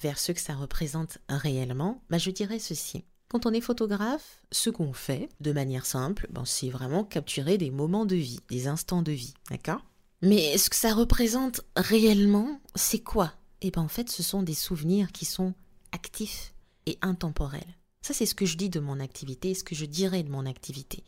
vers 0.00 0.18
ce 0.18 0.32
que 0.32 0.40
ça 0.40 0.54
représente 0.54 1.18
réellement, 1.28 2.02
bah 2.10 2.18
je 2.18 2.30
dirais 2.30 2.58
ceci. 2.58 3.04
Quand 3.28 3.46
on 3.46 3.52
est 3.52 3.60
photographe, 3.60 4.42
ce 4.50 4.70
qu'on 4.70 4.92
fait, 4.92 5.28
de 5.40 5.52
manière 5.52 5.86
simple, 5.86 6.26
ben 6.30 6.44
c'est 6.44 6.70
vraiment 6.70 7.04
capturer 7.04 7.58
des 7.58 7.70
moments 7.70 8.06
de 8.06 8.16
vie, 8.16 8.40
des 8.48 8.66
instants 8.66 9.02
de 9.02 9.12
vie, 9.12 9.34
d'accord? 9.50 9.84
Mais 10.22 10.58
ce 10.58 10.68
que 10.68 10.76
ça 10.76 10.94
représente 10.94 11.62
réellement, 11.76 12.60
c'est 12.74 12.98
quoi? 13.00 13.32
Eh 13.62 13.70
ben 13.70 13.82
en 13.82 13.88
fait, 13.88 14.10
ce 14.10 14.22
sont 14.22 14.42
des 14.42 14.54
souvenirs 14.54 15.12
qui 15.12 15.24
sont 15.24 15.54
actifs 15.92 16.54
et 16.86 16.98
intemporels. 17.02 17.76
Ça, 18.02 18.14
c'est 18.14 18.26
ce 18.26 18.34
que 18.34 18.46
je 18.46 18.56
dis 18.56 18.70
de 18.70 18.80
mon 18.80 19.00
activité, 19.00 19.54
ce 19.54 19.64
que 19.64 19.74
je 19.74 19.84
dirais 19.84 20.22
de 20.22 20.30
mon 20.30 20.46
activité. 20.46 21.04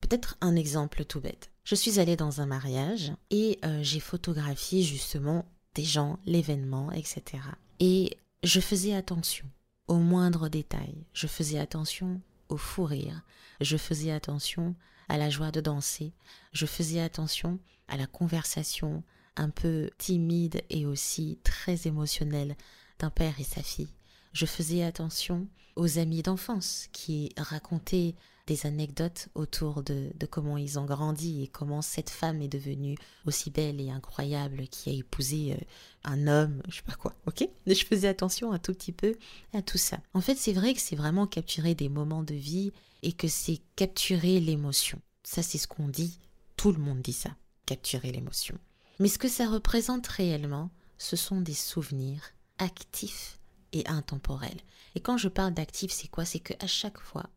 Peut-être 0.00 0.36
un 0.40 0.54
exemple 0.54 1.04
tout 1.04 1.20
bête. 1.20 1.50
Je 1.64 1.74
suis 1.74 1.98
allée 1.98 2.16
dans 2.16 2.40
un 2.40 2.46
mariage 2.46 3.12
et 3.30 3.58
euh, 3.64 3.80
j'ai 3.82 4.00
photographié 4.00 4.82
justement 4.82 5.44
des 5.74 5.84
gens, 5.84 6.18
l'événement, 6.24 6.92
etc. 6.92 7.42
Et 7.80 8.16
je 8.42 8.60
faisais 8.60 8.94
attention 8.94 9.46
aux 9.88 9.98
moindres 9.98 10.48
détails. 10.48 11.04
Je 11.12 11.26
faisais 11.26 11.58
attention 11.58 12.20
au 12.48 12.56
fou 12.56 12.84
rire. 12.84 13.22
Je 13.60 13.76
faisais 13.76 14.12
attention 14.12 14.74
à 15.08 15.18
la 15.18 15.30
joie 15.30 15.50
de 15.50 15.60
danser. 15.60 16.12
Je 16.52 16.66
faisais 16.66 17.00
attention 17.00 17.58
à 17.88 17.96
la 17.96 18.06
conversation 18.06 19.02
un 19.36 19.50
peu 19.50 19.90
timide 19.98 20.62
et 20.70 20.86
aussi 20.86 21.38
très 21.42 21.86
émotionnelle 21.86 22.56
d'un 22.98 23.10
père 23.10 23.38
et 23.40 23.44
sa 23.44 23.62
fille. 23.62 23.92
Je 24.32 24.46
faisais 24.46 24.82
attention 24.82 25.46
aux 25.76 25.98
amis 25.98 26.22
d'enfance 26.22 26.88
qui 26.92 27.32
racontaient 27.36 28.14
des 28.48 28.66
anecdotes 28.66 29.28
autour 29.34 29.82
de, 29.82 30.10
comment 30.30 30.56
ils 30.56 30.78
ont 30.78 30.86
grandi 30.86 31.42
et 31.42 31.48
comment 31.48 31.82
cette 31.82 32.10
femme 32.10 32.40
est 32.40 32.48
devenue 32.48 32.96
aussi 33.26 33.50
belle 33.50 33.80
et 33.80 33.90
incroyable 33.90 34.66
qui 34.68 34.88
a 34.88 34.92
épousé 34.94 35.52
euh, 35.52 35.64
un 36.04 36.26
homme, 36.26 36.62
je 36.68 36.76
sais 36.76 36.82
pas 36.82 36.94
quoi, 36.94 37.14
ok? 37.26 37.46
Je 37.66 37.84
faisais 37.84 38.08
attention 38.08 38.52
un 38.52 38.58
tout 38.58 38.72
petit 38.72 38.92
peu 38.92 39.16
à 39.52 39.60
tout 39.60 39.76
ça. 39.76 39.98
En 40.14 40.22
fait, 40.22 40.36
c'est 40.36 40.54
vrai 40.54 40.72
que 40.72 40.80
c'est 40.80 40.96
vraiment 40.96 41.26
capturer 41.26 41.74
des 41.74 41.90
moments 41.90 42.22
de 42.22 42.34
vie 42.34 42.72
et 43.02 43.12
que 43.12 43.28
c'est 43.28 43.60
capturer 43.76 44.40
l'émotion. 44.40 45.00
Ça, 45.24 45.42
c'est 45.42 45.58
ce 45.58 45.68
qu'on 45.68 45.88
dit, 45.88 46.18
tout 46.56 46.72
le 46.72 46.78
monde 46.78 47.02
dit 47.02 47.12
ça, 47.12 47.30
capturer 47.66 48.12
l'émotion. 48.12 48.58
Mais 48.98 49.08
ce 49.08 49.18
que 49.18 49.28
ça 49.28 49.46
représente 49.46 50.06
réellement, 50.06 50.70
ce 50.96 51.16
sont 51.16 51.42
des 51.42 51.54
souvenirs 51.54 52.22
actifs 52.58 53.37
et 53.72 53.86
intemporels. 53.88 54.60
Et 54.94 55.00
quand 55.00 55.16
je 55.16 55.28
parle 55.28 55.54
d'actifs, 55.54 55.92
c'est 55.92 56.08
quoi? 56.08 56.24
C'est 56.24 56.40
qu'à 56.40 56.66
chaque 56.66 57.00
fois 57.00 57.28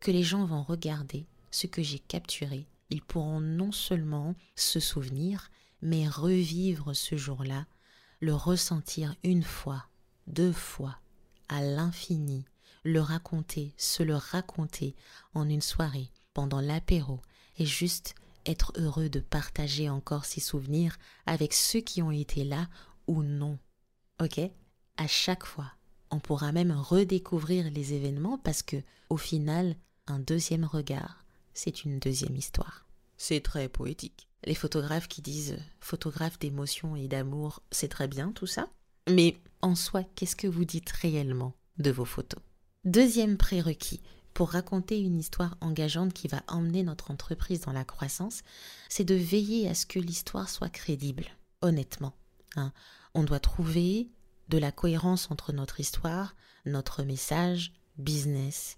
que 0.00 0.10
les 0.10 0.22
gens 0.22 0.44
vont 0.44 0.62
regarder 0.62 1.26
ce 1.50 1.66
que 1.66 1.82
j'ai 1.82 1.98
capturé, 1.98 2.66
ils 2.90 3.02
pourront 3.02 3.40
non 3.40 3.72
seulement 3.72 4.34
se 4.54 4.80
souvenir, 4.80 5.50
mais 5.82 6.08
revivre 6.08 6.94
ce 6.94 7.16
jour-là, 7.16 7.66
le 8.20 8.34
ressentir 8.34 9.14
une 9.22 9.42
fois, 9.42 9.86
deux 10.26 10.52
fois, 10.52 10.98
à 11.48 11.62
l'infini, 11.62 12.44
le 12.84 13.00
raconter, 13.00 13.74
se 13.76 14.02
le 14.02 14.16
raconter 14.16 14.94
en 15.34 15.48
une 15.48 15.60
soirée, 15.60 16.10
pendant 16.34 16.60
l'apéro, 16.60 17.20
et 17.58 17.66
juste 17.66 18.14
être 18.44 18.72
heureux 18.76 19.08
de 19.08 19.20
partager 19.20 19.88
encore 19.88 20.24
ces 20.24 20.40
souvenirs 20.40 20.96
avec 21.26 21.52
ceux 21.52 21.80
qui 21.80 22.02
ont 22.02 22.10
été 22.10 22.44
là 22.44 22.68
ou 23.06 23.22
non. 23.22 23.58
Ok? 24.20 24.40
À 24.96 25.06
chaque 25.06 25.44
fois, 25.44 25.72
on 26.10 26.18
pourra 26.18 26.52
même 26.52 26.72
redécouvrir 26.72 27.70
les 27.70 27.94
événements 27.94 28.38
parce 28.38 28.62
que, 28.62 28.76
au 29.10 29.16
final, 29.16 29.76
un 30.06 30.18
deuxième 30.18 30.64
regard, 30.64 31.24
c'est 31.54 31.84
une 31.84 31.98
deuxième 31.98 32.36
histoire. 32.36 32.86
C'est 33.16 33.40
très 33.40 33.68
poétique. 33.68 34.28
Les 34.44 34.54
photographes 34.54 35.08
qui 35.08 35.22
disent 35.22 35.58
photographe 35.80 36.38
d'émotion 36.38 36.96
et 36.96 37.08
d'amour, 37.08 37.62
c'est 37.70 37.88
très 37.88 38.08
bien 38.08 38.32
tout 38.32 38.46
ça. 38.46 38.68
Mais 39.08 39.36
en 39.62 39.74
soi, 39.74 40.04
qu'est-ce 40.14 40.36
que 40.36 40.46
vous 40.46 40.64
dites 40.64 40.90
réellement 40.90 41.54
de 41.78 41.90
vos 41.90 42.04
photos? 42.04 42.42
Deuxième 42.84 43.36
prérequis 43.36 44.00
pour 44.34 44.50
raconter 44.50 45.00
une 45.00 45.18
histoire 45.18 45.56
engageante 45.62 46.12
qui 46.12 46.28
va 46.28 46.42
emmener 46.46 46.82
notre 46.82 47.10
entreprise 47.10 47.62
dans 47.62 47.72
la 47.72 47.86
croissance, 47.86 48.42
c'est 48.90 49.04
de 49.04 49.14
veiller 49.14 49.66
à 49.66 49.74
ce 49.74 49.86
que 49.86 49.98
l'histoire 49.98 50.50
soit 50.50 50.68
crédible, 50.68 51.24
honnêtement. 51.62 52.12
Hein. 52.54 52.72
On 53.14 53.24
doit 53.24 53.40
trouver 53.40 54.10
de 54.48 54.58
la 54.58 54.72
cohérence 54.72 55.30
entre 55.30 55.52
notre 55.52 55.80
histoire, 55.80 56.34
notre 56.64 57.02
message, 57.02 57.72
business, 57.98 58.76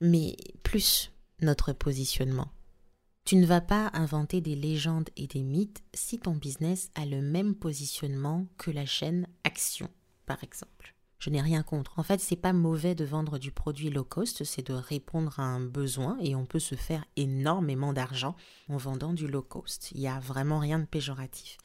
mais 0.00 0.36
plus 0.62 1.12
notre 1.40 1.72
positionnement. 1.72 2.48
Tu 3.24 3.36
ne 3.36 3.46
vas 3.46 3.60
pas 3.60 3.90
inventer 3.92 4.40
des 4.40 4.54
légendes 4.54 5.10
et 5.16 5.26
des 5.26 5.42
mythes 5.42 5.82
si 5.94 6.18
ton 6.18 6.32
business 6.32 6.90
a 6.94 7.04
le 7.04 7.20
même 7.20 7.56
positionnement 7.56 8.46
que 8.56 8.70
la 8.70 8.86
chaîne 8.86 9.26
Action, 9.42 9.90
par 10.26 10.44
exemple. 10.44 10.94
Je 11.18 11.30
n'ai 11.30 11.40
rien 11.40 11.62
contre. 11.62 11.98
En 11.98 12.02
fait, 12.02 12.20
c'est 12.20 12.36
pas 12.36 12.52
mauvais 12.52 12.94
de 12.94 13.04
vendre 13.04 13.38
du 13.38 13.50
produit 13.50 13.90
low 13.90 14.04
cost, 14.04 14.44
c'est 14.44 14.66
de 14.66 14.74
répondre 14.74 15.40
à 15.40 15.42
un 15.42 15.60
besoin 15.60 16.18
et 16.20 16.36
on 16.36 16.46
peut 16.46 16.60
se 16.60 16.74
faire 16.74 17.04
énormément 17.16 17.92
d'argent 17.92 18.36
en 18.68 18.76
vendant 18.76 19.12
du 19.12 19.26
low 19.26 19.42
cost. 19.42 19.90
Il 19.92 20.00
n'y 20.00 20.08
a 20.08 20.20
vraiment 20.20 20.58
rien 20.58 20.78
de 20.78 20.84
péjoratif. 20.84 21.58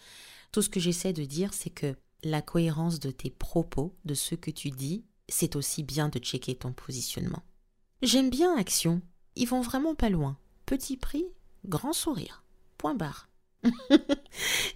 Tout 0.51 0.61
ce 0.61 0.69
que 0.69 0.79
j'essaie 0.79 1.13
de 1.13 1.25
dire, 1.25 1.53
c'est 1.53 1.69
que 1.69 1.95
la 2.23 2.41
cohérence 2.41 2.99
de 2.99 3.11
tes 3.11 3.29
propos, 3.29 3.95
de 4.05 4.13
ce 4.13 4.35
que 4.35 4.51
tu 4.51 4.69
dis, 4.69 5.03
c'est 5.29 5.55
aussi 5.55 5.83
bien 5.83 6.09
de 6.09 6.19
checker 6.19 6.55
ton 6.55 6.73
positionnement. 6.73 7.43
J'aime 8.01 8.29
bien 8.29 8.57
Action. 8.57 9.01
Ils 9.35 9.47
vont 9.47 9.61
vraiment 9.61 9.95
pas 9.95 10.09
loin. 10.09 10.37
Petit 10.65 10.97
prix, 10.97 11.25
grand 11.65 11.93
sourire. 11.93 12.43
Point 12.77 12.95
barre. 12.95 13.29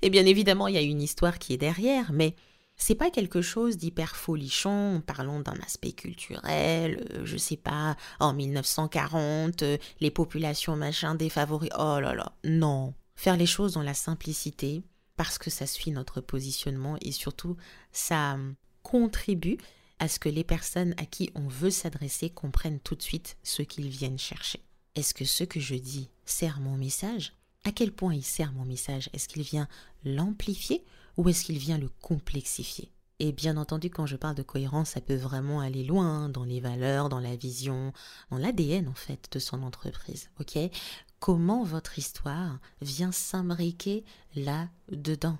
et 0.01 0.09
bien 0.09 0.25
évidemment, 0.25 0.67
il 0.67 0.75
y 0.75 0.77
a 0.77 0.81
une 0.81 1.01
histoire 1.01 1.39
qui 1.39 1.53
est 1.53 1.57
derrière, 1.57 2.11
mais 2.11 2.35
c'est 2.77 2.95
pas 2.95 3.09
quelque 3.09 3.41
chose 3.41 3.77
d'hyper 3.77 4.15
folichon, 4.15 5.01
parlons 5.05 5.39
d'un 5.39 5.55
aspect 5.65 5.93
culturel, 5.93 7.05
euh, 7.13 7.25
je 7.25 7.37
sais 7.37 7.57
pas, 7.57 7.95
en 8.19 8.33
1940, 8.33 9.63
euh, 9.63 9.77
les 10.01 10.11
populations 10.11 10.75
machin 10.75 11.15
défavorisées. 11.15 11.73
Oh 11.77 11.99
là 11.99 12.13
là, 12.13 12.33
non. 12.43 12.93
Faire 13.15 13.37
les 13.37 13.45
choses 13.45 13.73
dans 13.73 13.81
la 13.81 13.93
simplicité, 13.93 14.83
parce 15.15 15.37
que 15.37 15.49
ça 15.49 15.65
suit 15.65 15.91
notre 15.91 16.21
positionnement 16.21 16.97
et 17.01 17.11
surtout 17.11 17.57
ça 17.91 18.37
contribue 18.83 19.57
à 19.99 20.07
ce 20.07 20.19
que 20.19 20.29
les 20.29 20.43
personnes 20.43 20.93
à 20.97 21.05
qui 21.05 21.31
on 21.35 21.47
veut 21.47 21.71
s'adresser 21.71 22.29
comprennent 22.29 22.79
tout 22.79 22.95
de 22.95 23.01
suite 23.01 23.37
ce 23.43 23.61
qu'ils 23.61 23.89
viennent 23.89 24.19
chercher. 24.19 24.61
Est-ce 24.95 25.13
que 25.13 25.25
ce 25.25 25.43
que 25.43 25.59
je 25.59 25.75
dis 25.75 26.09
sert 26.25 26.59
mon 26.59 26.77
message? 26.77 27.33
À 27.63 27.71
quel 27.71 27.91
point 27.91 28.13
il 28.13 28.23
sert 28.23 28.51
mon 28.53 28.65
message? 28.65 29.09
Est-ce 29.13 29.27
qu'il 29.27 29.43
vient 29.43 29.67
l'amplifier 30.03 30.83
ou 31.17 31.27
est-ce 31.29 31.43
qu'il 31.43 31.57
vient 31.57 31.77
le 31.77 31.89
complexifier? 32.01 32.91
Et 33.19 33.31
bien 33.31 33.55
entendu, 33.55 33.89
quand 33.89 34.05
je 34.05 34.17
parle 34.17 34.35
de 34.35 34.43
cohérence, 34.43 34.89
ça 34.91 35.01
peut 35.01 35.15
vraiment 35.15 35.61
aller 35.61 35.83
loin 35.85 36.27
dans 36.27 36.43
les 36.43 36.59
valeurs, 36.59 37.07
dans 37.07 37.21
la 37.21 37.37
vision, 37.37 37.93
dans 38.29 38.37
l'ADN 38.37 38.89
en 38.89 38.93
fait 38.93 39.29
de 39.31 39.39
son 39.39 39.63
entreprise. 39.63 40.29
Ok? 40.39 40.57
Comment 41.19 41.63
votre 41.63 41.97
histoire 41.97 42.59
vient 42.81 43.11
s'imbriquer 43.11 44.03
là-dedans 44.35 45.37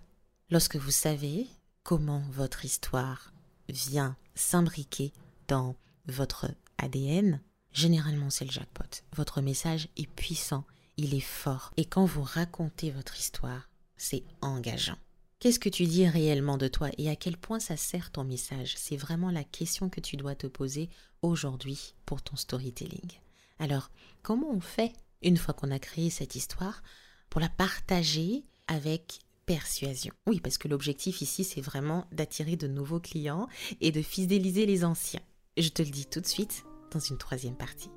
Lorsque 0.50 0.76
vous 0.76 0.92
savez 0.92 1.48
comment 1.84 2.24
votre 2.32 2.66
histoire 2.66 3.34
vient 3.70 4.16
s'imbriquer 4.36 5.14
dans 5.48 5.76
votre 6.08 6.48
ADN, 6.78 7.42
généralement 7.72 8.30
c'est 8.30 8.46
le 8.46 8.52
jackpot. 8.52 9.04
Votre 9.16 9.42
message 9.42 9.88
est 9.98 10.08
puissant, 10.08 10.66
il 10.98 11.14
est 11.14 11.20
fort. 11.20 11.72
Et 11.78 11.86
quand 11.86 12.06
vous 12.06 12.24
racontez 12.24 12.92
votre 12.92 13.20
histoire, 13.20 13.70
c'est 13.98 14.24
engageant. 14.42 14.98
Qu'est-ce 15.40 15.60
que 15.60 15.70
tu 15.70 15.86
dis 15.86 16.08
réellement 16.08 16.58
de 16.58 16.68
toi 16.68 16.90
et 16.98 17.10
à 17.10 17.16
quel 17.16 17.38
point 17.38 17.60
ça 17.60 17.78
sert 17.78 18.12
ton 18.12 18.24
message? 18.24 18.74
C'est 18.78 18.98
vraiment 18.98 19.32
la 19.32 19.44
question 19.44 19.90
que 19.90 20.02
tu 20.02 20.18
dois 20.18 20.36
te 20.36 20.48
poser 20.48 20.90
aujourd'hui 21.22 21.94
pour 22.06 22.22
ton 22.22 22.36
storytelling. 22.36 23.12
Alors, 23.60 23.92
comment 24.24 24.50
on 24.50 24.62
fait 24.62 24.94
une 25.26 25.38
fois 25.38 25.54
qu'on 25.54 25.72
a 25.72 25.80
créé 25.80 26.10
cette 26.10 26.36
histoire 26.36 26.82
pour 27.30 27.42
la 27.42 27.50
partager 27.50 28.46
avec 28.68 29.20
persuasion 29.46 30.14
Oui, 30.28 30.40
parce 30.40 30.58
que 30.58 30.68
l'objectif 30.68 31.22
ici, 31.22 31.44
c'est 31.44 31.62
vraiment 31.62 32.08
d'attirer 32.12 32.56
de 32.56 32.68
nouveaux 32.68 33.00
clients 33.00 33.48
et 33.82 33.92
de 33.92 34.02
fidéliser 34.02 34.66
les 34.66 34.86
anciens. 34.86 35.22
Je 35.58 35.70
te 35.70 35.82
le 35.82 35.90
dis 35.90 36.06
tout 36.06 36.22
de 36.22 36.28
suite 36.28 36.64
dans 36.92 37.00
une 37.00 37.18
troisième 37.18 37.58
partie. 37.58 37.90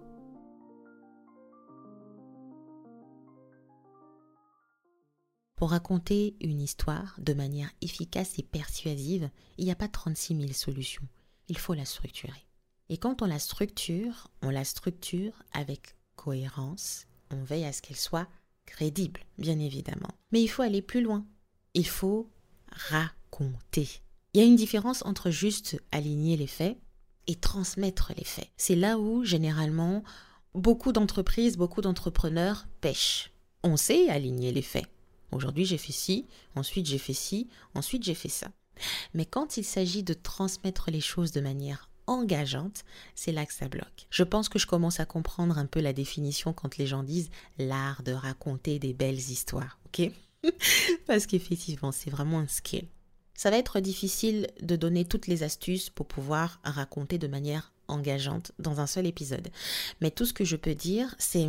Pour 5.56 5.70
raconter 5.70 6.36
une 6.40 6.60
histoire 6.60 7.16
de 7.18 7.34
manière 7.34 7.70
efficace 7.82 8.38
et 8.38 8.44
persuasive, 8.44 9.28
il 9.58 9.64
n'y 9.64 9.72
a 9.72 9.76
pas 9.76 9.88
36 9.88 10.36
000 10.36 10.52
solutions. 10.52 11.06
Il 11.48 11.58
faut 11.58 11.74
la 11.74 11.84
structurer. 11.84 12.46
Et 12.90 12.96
quand 12.96 13.22
on 13.22 13.26
la 13.26 13.40
structure, 13.40 14.28
on 14.40 14.50
la 14.50 14.64
structure 14.64 15.42
avec 15.52 15.96
cohérence. 16.14 17.07
On 17.30 17.42
veille 17.42 17.64
à 17.64 17.72
ce 17.72 17.82
qu'elle 17.82 17.96
soit 17.96 18.28
crédible, 18.66 19.20
bien 19.38 19.58
évidemment. 19.58 20.10
Mais 20.32 20.42
il 20.42 20.48
faut 20.48 20.62
aller 20.62 20.82
plus 20.82 21.00
loin. 21.00 21.26
Il 21.74 21.86
faut 21.86 22.30
raconter. 22.70 23.88
Il 24.34 24.40
y 24.40 24.44
a 24.44 24.46
une 24.46 24.56
différence 24.56 25.04
entre 25.04 25.30
juste 25.30 25.80
aligner 25.90 26.36
les 26.36 26.46
faits 26.46 26.76
et 27.26 27.34
transmettre 27.34 28.12
les 28.16 28.24
faits. 28.24 28.48
C'est 28.56 28.76
là 28.76 28.98
où, 28.98 29.24
généralement, 29.24 30.02
beaucoup 30.54 30.92
d'entreprises, 30.92 31.56
beaucoup 31.56 31.80
d'entrepreneurs 31.80 32.66
pêchent. 32.80 33.32
On 33.62 33.76
sait 33.76 34.08
aligner 34.08 34.52
les 34.52 34.62
faits. 34.62 34.86
Aujourd'hui, 35.32 35.64
j'ai 35.64 35.78
fait 35.78 35.92
ci, 35.92 36.26
ensuite 36.54 36.86
j'ai 36.86 36.98
fait 36.98 37.12
ci, 37.12 37.48
ensuite 37.74 38.02
j'ai 38.02 38.14
fait 38.14 38.28
ça. 38.28 38.48
Mais 39.12 39.26
quand 39.26 39.56
il 39.56 39.64
s'agit 39.64 40.02
de 40.02 40.14
transmettre 40.14 40.90
les 40.90 41.00
choses 41.00 41.32
de 41.32 41.40
manière 41.40 41.87
engageante, 42.08 42.84
c'est 43.14 43.32
là 43.32 43.46
que 43.46 43.52
ça 43.52 43.68
bloque. 43.68 44.06
Je 44.10 44.24
pense 44.24 44.48
que 44.48 44.58
je 44.58 44.66
commence 44.66 44.98
à 45.00 45.06
comprendre 45.06 45.58
un 45.58 45.66
peu 45.66 45.80
la 45.80 45.92
définition 45.92 46.52
quand 46.52 46.76
les 46.78 46.86
gens 46.86 47.02
disent 47.02 47.30
l'art 47.58 48.02
de 48.02 48.12
raconter 48.12 48.78
des 48.78 48.94
belles 48.94 49.14
histoires, 49.14 49.78
ok? 49.86 50.10
Parce 51.06 51.26
qu'effectivement, 51.26 51.92
c'est 51.92 52.10
vraiment 52.10 52.40
un 52.40 52.48
skill. 52.48 52.86
Ça 53.34 53.50
va 53.50 53.58
être 53.58 53.78
difficile 53.78 54.48
de 54.60 54.74
donner 54.74 55.04
toutes 55.04 55.28
les 55.28 55.44
astuces 55.44 55.90
pour 55.90 56.06
pouvoir 56.06 56.58
raconter 56.64 57.18
de 57.18 57.28
manière 57.28 57.72
engageante 57.86 58.52
dans 58.58 58.80
un 58.80 58.86
seul 58.86 59.06
épisode. 59.06 59.48
Mais 60.00 60.10
tout 60.10 60.24
ce 60.24 60.32
que 60.32 60.44
je 60.44 60.56
peux 60.56 60.74
dire, 60.74 61.14
c'est 61.18 61.48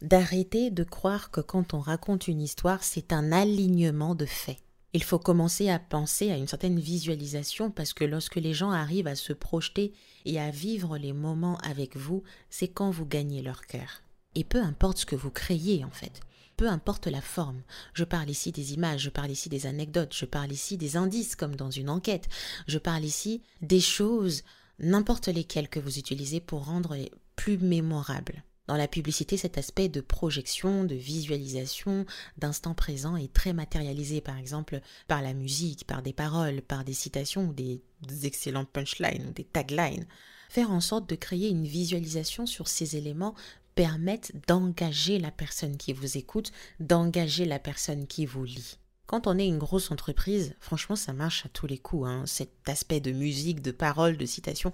d'arrêter 0.00 0.70
de 0.70 0.84
croire 0.84 1.30
que 1.30 1.40
quand 1.40 1.74
on 1.74 1.80
raconte 1.80 2.28
une 2.28 2.40
histoire, 2.40 2.84
c'est 2.84 3.12
un 3.12 3.32
alignement 3.32 4.14
de 4.14 4.26
faits. 4.26 4.58
Il 4.94 5.02
faut 5.02 5.18
commencer 5.18 5.68
à 5.70 5.80
penser 5.80 6.30
à 6.30 6.36
une 6.36 6.46
certaine 6.46 6.78
visualisation 6.78 7.72
parce 7.72 7.92
que 7.92 8.04
lorsque 8.04 8.36
les 8.36 8.54
gens 8.54 8.70
arrivent 8.70 9.08
à 9.08 9.16
se 9.16 9.32
projeter 9.32 9.92
et 10.24 10.38
à 10.38 10.50
vivre 10.52 10.98
les 10.98 11.12
moments 11.12 11.58
avec 11.58 11.96
vous, 11.96 12.22
c'est 12.48 12.68
quand 12.68 12.92
vous 12.92 13.04
gagnez 13.04 13.42
leur 13.42 13.66
cœur. 13.66 14.02
Et 14.36 14.44
peu 14.44 14.62
importe 14.62 14.98
ce 14.98 15.06
que 15.06 15.16
vous 15.16 15.32
créez 15.32 15.84
en 15.84 15.90
fait, 15.90 16.20
peu 16.56 16.68
importe 16.68 17.08
la 17.08 17.20
forme. 17.20 17.60
Je 17.92 18.04
parle 18.04 18.30
ici 18.30 18.52
des 18.52 18.72
images, 18.72 19.02
je 19.02 19.10
parle 19.10 19.32
ici 19.32 19.48
des 19.48 19.66
anecdotes, 19.66 20.14
je 20.16 20.26
parle 20.26 20.52
ici 20.52 20.76
des 20.76 20.96
indices 20.96 21.34
comme 21.34 21.56
dans 21.56 21.72
une 21.72 21.90
enquête, 21.90 22.28
je 22.68 22.78
parle 22.78 23.04
ici 23.04 23.42
des 23.62 23.80
choses, 23.80 24.44
n'importe 24.78 25.26
lesquelles 25.26 25.68
que 25.68 25.80
vous 25.80 25.98
utilisez 25.98 26.40
pour 26.40 26.66
rendre 26.66 26.96
plus 27.34 27.58
mémorables. 27.58 28.44
Dans 28.66 28.76
la 28.76 28.88
publicité, 28.88 29.36
cet 29.36 29.58
aspect 29.58 29.90
de 29.90 30.00
projection, 30.00 30.84
de 30.84 30.94
visualisation, 30.94 32.06
d'instant 32.38 32.72
présent 32.72 33.14
est 33.16 33.32
très 33.32 33.52
matérialisé, 33.52 34.22
par 34.22 34.38
exemple 34.38 34.80
par 35.06 35.20
la 35.20 35.34
musique, 35.34 35.86
par 35.86 36.00
des 36.00 36.14
paroles, 36.14 36.62
par 36.62 36.82
des 36.82 36.94
citations 36.94 37.48
ou 37.48 37.52
des, 37.52 37.82
excellents 38.22 38.64
punchlines 38.64 39.26
ou 39.28 39.32
des 39.32 39.44
taglines. 39.44 40.06
Faire 40.48 40.70
en 40.70 40.80
sorte 40.80 41.08
de 41.08 41.14
créer 41.14 41.50
une 41.50 41.66
visualisation 41.66 42.46
sur 42.46 42.68
ces 42.68 42.96
éléments 42.96 43.34
permettent 43.74 44.32
d'engager 44.46 45.18
la 45.18 45.30
personne 45.30 45.76
qui 45.76 45.92
vous 45.92 46.16
écoute, 46.16 46.52
d'engager 46.80 47.44
la 47.44 47.58
personne 47.58 48.06
qui 48.06 48.24
vous 48.24 48.44
lit. 48.44 48.78
Quand 49.06 49.26
on 49.26 49.38
est 49.38 49.46
une 49.46 49.58
grosse 49.58 49.90
entreprise, 49.90 50.54
franchement, 50.60 50.96
ça 50.96 51.12
marche 51.12 51.44
à 51.44 51.50
tous 51.50 51.66
les 51.66 51.76
coups. 51.76 52.08
Hein. 52.08 52.24
Cet 52.26 52.50
aspect 52.66 53.00
de 53.00 53.12
musique, 53.12 53.60
de 53.60 53.70
paroles, 53.70 54.16
de 54.16 54.24
citation, 54.24 54.72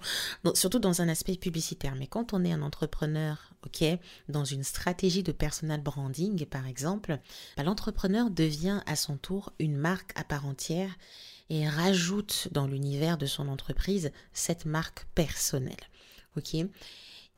surtout 0.53 0.79
dans 0.79 1.01
un 1.01 1.09
aspect 1.09 1.35
publicitaire. 1.35 1.95
Mais 1.95 2.07
quand 2.07 2.33
on 2.33 2.45
est 2.45 2.53
un 2.53 2.61
entrepreneur, 2.61 3.51
ok, 3.65 3.83
dans 4.29 4.45
une 4.45 4.63
stratégie 4.63 5.23
de 5.23 5.33
personal 5.33 5.81
branding, 5.81 6.45
par 6.45 6.65
exemple, 6.65 7.19
bah, 7.57 7.63
l'entrepreneur 7.63 8.29
devient 8.29 8.81
à 8.85 8.95
son 8.95 9.17
tour 9.17 9.51
une 9.59 9.75
marque 9.75 10.17
à 10.17 10.23
part 10.23 10.45
entière 10.45 10.95
et 11.49 11.67
rajoute 11.67 12.47
dans 12.51 12.67
l'univers 12.67 13.17
de 13.17 13.25
son 13.25 13.49
entreprise 13.49 14.11
cette 14.31 14.65
marque 14.65 15.05
personnelle. 15.13 15.75
Ok? 16.37 16.55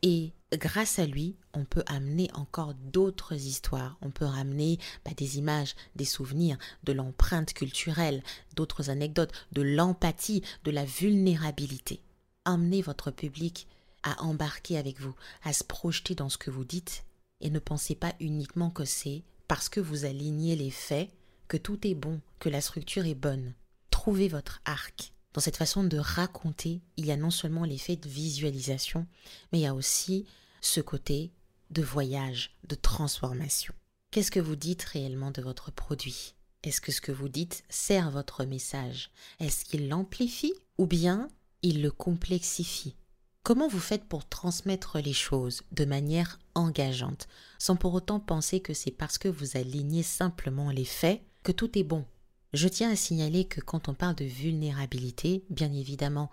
Et 0.03 0.33
grâce 0.57 1.00
à 1.00 1.05
lui, 1.05 1.36
on 1.53 1.65
peut 1.65 1.83
amener 1.88 2.29
encore 2.33 2.74
d'autres 2.74 3.33
histoires. 3.33 3.98
On 4.01 4.12
peut 4.12 4.25
ramener 4.25 4.79
bah, 5.05 5.12
des 5.15 5.38
images, 5.38 5.75
des 5.95 6.05
souvenirs, 6.05 6.57
de 6.83 6.93
l'empreinte 6.93 7.53
culturelle, 7.53 8.24
d'autres 8.55 8.89
anecdotes, 8.89 9.33
de 9.51 9.62
l'empathie, 9.62 10.43
de 10.63 10.72
la 10.72 10.86
vulnérabilité. 10.86 12.01
Amenez 12.45 12.81
votre 12.81 13.12
public 13.12 13.67
à 14.03 14.22
embarquer 14.22 14.77
avec 14.77 15.00
vous, 15.00 15.15
à 15.43 15.53
se 15.53 15.63
projeter 15.63 16.15
dans 16.15 16.29
ce 16.29 16.38
que 16.38 16.51
vous 16.51 16.65
dites, 16.65 17.05
et 17.41 17.50
ne 17.50 17.60
pensez 17.60 17.95
pas 17.95 18.13
uniquement 18.19 18.69
que 18.69 18.86
c'est 18.86 19.24
parce 19.48 19.69
que 19.69 19.79
vous 19.79 20.05
alignez 20.05 20.55
les 20.55 20.72
faits 20.72 21.10
que 21.48 21.57
tout 21.57 21.86
est 21.88 21.95
bon, 21.95 22.19
que 22.39 22.50
la 22.50 22.62
structure 22.62 23.05
est 23.05 23.15
bonne. 23.15 23.53
Trouvez 23.91 24.27
votre 24.27 24.62
arc. 24.65 25.13
Dans 25.34 25.41
cette 25.41 25.58
façon 25.58 25.84
de 25.84 25.97
raconter, 25.97 26.82
il 26.97 27.06
y 27.06 27.12
a 27.12 27.17
non 27.17 27.32
seulement 27.32 27.63
l'effet 27.63 27.95
de 27.95 28.08
visualisation, 28.08 29.08
mais 29.51 29.60
il 29.60 29.63
y 29.63 29.67
a 29.67 29.73
aussi 29.73 30.25
ce 30.63 30.82
côté 30.82 31.32
de 31.71 31.84
voyage, 31.84 32.56
de 32.67 32.76
transformation. 32.76 33.73
Qu'est-ce 34.12 34.32
que 34.32 34.39
vous 34.39 34.56
dites 34.56 34.84
réellement 34.84 35.32
de 35.32 35.41
votre 35.41 35.71
produit? 35.71 36.36
Est-ce 36.63 36.80
que 36.80 36.91
ce 36.91 37.02
que 37.02 37.12
vous 37.12 37.28
dites 37.28 37.63
sert 37.69 38.10
votre 38.10 38.45
message? 38.45 39.12
Est-ce 39.39 39.65
qu'il 39.65 39.89
l'amplifie 39.89 40.54
ou 40.78 40.86
bien 40.86 41.28
il 41.63 41.82
le 41.82 41.91
complexifie? 41.91 42.95
Comment 43.43 43.67
vous 43.67 43.80
faites 43.80 44.06
pour 44.06 44.28
transmettre 44.28 44.99
les 44.99 45.13
choses 45.13 45.63
de 45.73 45.84
manière 45.84 46.39
engageante, 46.56 47.28
sans 47.60 47.76
pour 47.76 47.93
autant 47.93 48.21
penser 48.21 48.62
que 48.62 48.73
c'est 48.73 48.91
parce 48.91 49.17
que 49.17 49.28
vous 49.28 49.58
alignez 49.58 50.04
simplement 50.04 50.71
les 50.71 50.86
faits 50.86 51.21
que 51.43 51.52
tout 51.52 51.78
est 51.78 51.84
bon? 51.84 52.06
Je 52.54 52.69
tiens 52.69 52.91
à 52.91 52.95
signaler 52.95 53.45
que 53.45 53.60
quand 53.60 53.89
on 53.89 53.93
parle 53.93 54.15
de 54.15 54.23
vulnérabilité, 54.23 55.43
bien 55.49 55.73
évidemment, 55.73 56.30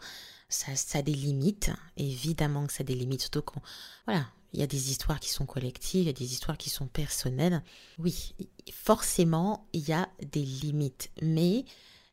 ça, 0.51 0.77
ça 0.77 1.01
limites, 1.01 1.71
évidemment 1.97 2.67
que 2.67 2.73
ça 2.73 2.85
limites, 2.85 3.23
surtout 3.23 3.43
quand, 3.43 3.63
voilà, 4.07 4.27
il 4.53 4.61
y 4.61 4.63
a 4.63 4.67
des 4.67 4.91
histoires 4.91 5.21
qui 5.21 5.31
sont 5.31 5.47
collectives, 5.47 6.03
il 6.03 6.07
y 6.07 6.11
a 6.11 6.13
des 6.13 6.33
histoires 6.33 6.59
qui 6.59 6.71
sont 6.71 6.87
personnelles. 6.87 7.63
Oui, 7.99 8.35
forcément, 8.73 9.69
il 9.73 9.89
y 9.89 9.93
a 9.93 10.09
des 10.21 10.43
limites, 10.43 11.11
mais 11.23 11.65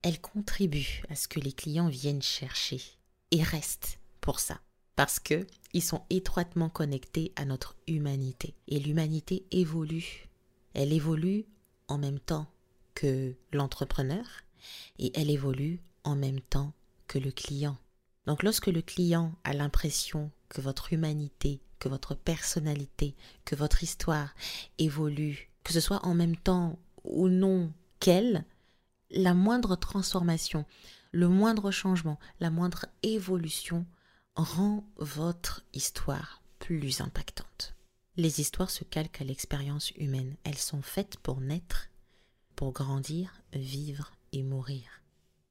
elles 0.03 0.21
contribuent 0.21 1.03
à 1.09 1.15
ce 1.15 1.27
que 1.27 1.39
les 1.39 1.51
clients 1.51 1.89
viennent 1.89 2.21
chercher 2.21 2.81
et 3.31 3.43
restent 3.43 3.99
pour 4.21 4.39
ça. 4.39 4.59
Parce 4.95 5.19
que 5.19 5.45
ils 5.73 5.83
sont 5.83 6.03
étroitement 6.09 6.69
connectés 6.69 7.31
à 7.35 7.45
notre 7.45 7.75
humanité. 7.87 8.55
Et 8.67 8.79
l'humanité 8.79 9.45
évolue. 9.51 10.27
Elle 10.73 10.93
évolue 10.93 11.45
en 11.87 11.97
même 11.97 12.19
temps 12.19 12.47
que 12.95 13.35
l'entrepreneur 13.51 14.25
et 14.97 15.11
elle 15.19 15.29
évolue 15.29 15.79
en 16.03 16.15
même 16.15 16.41
temps 16.41 16.73
que 17.07 17.19
le 17.19 17.31
client. 17.31 17.77
Donc 18.27 18.43
lorsque 18.43 18.67
le 18.67 18.81
client 18.81 19.33
a 19.43 19.53
l'impression 19.53 20.29
que 20.49 20.61
votre 20.61 20.93
humanité, 20.93 21.61
que 21.79 21.89
votre 21.89 22.13
personnalité, 22.13 23.15
que 23.45 23.55
votre 23.55 23.83
histoire 23.83 24.35
évolue, 24.77 25.49
que 25.63 25.73
ce 25.73 25.79
soit 25.79 26.05
en 26.05 26.13
même 26.13 26.35
temps 26.35 26.77
ou 27.03 27.29
non 27.29 27.71
qu'elle, 27.99 28.45
la 29.09 29.33
moindre 29.33 29.75
transformation, 29.75 30.65
le 31.11 31.29
moindre 31.29 31.71
changement, 31.71 32.19
la 32.39 32.49
moindre 32.49 32.85
évolution 33.01 33.85
rend 34.35 34.83
votre 34.97 35.63
histoire 35.73 36.43
plus 36.59 37.01
impactante. 37.01 37.75
Les 38.17 38.41
histoires 38.41 38.71
se 38.71 38.83
calquent 38.83 39.21
à 39.21 39.25
l'expérience 39.25 39.91
humaine. 39.91 40.35
Elles 40.43 40.57
sont 40.57 40.81
faites 40.81 41.17
pour 41.17 41.39
naître 41.39 41.89
pour 42.57 42.73
grandir, 42.73 43.39
vivre 43.53 44.11
et 44.33 44.41
mourir. 44.41 44.81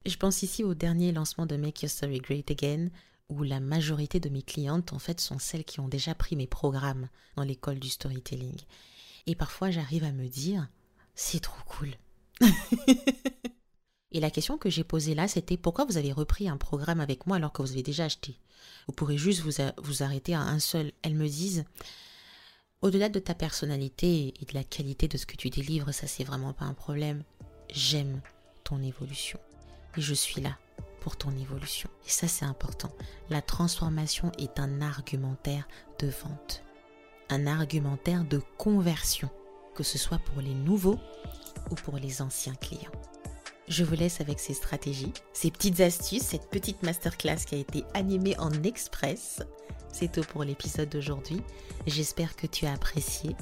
Je 0.07 0.17
pense 0.17 0.45
ici 0.45 0.63
au 0.63 0.75
dernier 0.75 1.11
lancement 1.11 1.47
de 1.47 1.57
Make 1.57 1.83
Your 1.83 1.91
Story 1.91 2.19
Great 2.19 2.49
Again, 2.53 2.91
où 3.29 3.43
la 3.43 3.59
majorité 3.59 4.21
de 4.21 4.29
mes 4.29 4.43
clientes, 4.43 4.93
en 4.93 5.01
fait, 5.01 5.21
sont 5.21 5.41
celles 5.41 5.65
qui 5.65 5.81
ont 5.81 5.89
déjà 5.89 6.15
pris 6.15 6.37
mes 6.37 6.47
programmes 6.47 7.09
dans 7.35 7.43
l'école 7.43 7.81
du 7.81 7.89
storytelling. 7.89 8.57
Et 9.27 9.35
parfois, 9.35 9.73
j'arrive 9.73 10.05
à 10.05 10.13
me 10.13 10.29
dire, 10.29 10.69
c'est 11.17 11.41
trop 11.41 11.61
cool. 11.67 11.97
et 14.13 14.21
la 14.21 14.31
question 14.31 14.59
que 14.59 14.71
j'ai 14.71 14.85
posée 14.85 15.17
là, 15.17 15.27
c'était 15.27 15.57
pourquoi 15.57 15.85
vous 15.87 15.97
avez 15.97 16.13
repris 16.13 16.49
un 16.49 16.57
programme 16.57 17.01
avec 17.01 17.27
moi 17.27 17.39
alors 17.39 17.53
que 17.53 17.63
vous 17.63 17.73
avez 17.73 17.83
déjà 17.83 18.05
acheté? 18.05 18.39
Vous 18.87 18.95
pourrez 18.95 19.19
juste 19.19 19.41
vous, 19.41 19.61
vous 19.79 20.05
arrêter 20.05 20.35
à 20.35 20.41
un 20.41 20.61
seul. 20.61 20.93
Elles 21.03 21.17
me 21.17 21.27
disent, 21.27 21.65
au-delà 22.81 23.09
de 23.09 23.19
ta 23.19 23.35
personnalité 23.35 24.35
et 24.41 24.45
de 24.45 24.55
la 24.55 24.63
qualité 24.63 25.09
de 25.09 25.17
ce 25.19 25.27
que 25.27 25.37
tu 25.37 25.51
délivres, 25.51 25.93
ça 25.93 26.07
c'est 26.07 26.23
vraiment 26.23 26.53
pas 26.53 26.67
un 26.67 26.75
problème. 26.75 27.25
J'aime 27.73 28.21
ton 28.63 28.81
évolution. 28.83 29.41
Je 29.97 30.15
suis 30.15 30.41
là 30.43 30.57
pour 31.01 31.17
ton 31.17 31.31
évolution. 31.37 31.89
Et 32.07 32.11
ça 32.11 32.29
c'est 32.29 32.45
important. 32.45 32.91
La 33.31 33.41
transformation 33.41 34.31
est 34.39 34.61
un 34.61 34.83
argumentaire 34.83 35.67
de 35.99 36.09
vente. 36.09 36.63
Un 37.31 37.47
argumentaire 37.47 38.25
de 38.25 38.41
conversion, 38.59 39.31
que 39.75 39.83
ce 39.83 39.99
soit 39.99 40.19
pour 40.19 40.43
les 40.43 40.55
nouveaux 40.55 40.99
ou 41.71 41.75
pour 41.77 41.97
les 41.97 42.23
anciens 42.23 42.55
clients. 42.55 42.93
Je 43.69 43.83
vous 43.83 43.95
laisse 43.95 44.21
avec 44.21 44.39
ces 44.39 44.55
stratégies, 44.55 45.13
ces 45.33 45.51
petites 45.51 45.81
astuces, 45.81 46.23
cette 46.23 46.51
petite 46.51 46.83
masterclass 46.83 47.45
qui 47.47 47.57
a 47.57 47.59
été 47.59 47.85
animée 47.95 48.39
en 48.39 48.53
express. 48.63 49.43
C'est 49.93 50.13
tout 50.13 50.23
pour 50.23 50.45
l'épisode 50.45 50.89
d'aujourd'hui. 50.89 51.43
J'espère 51.87 52.37
que 52.37 52.47
tu 52.47 52.67
as 52.67 52.73
apprécié 52.73 53.35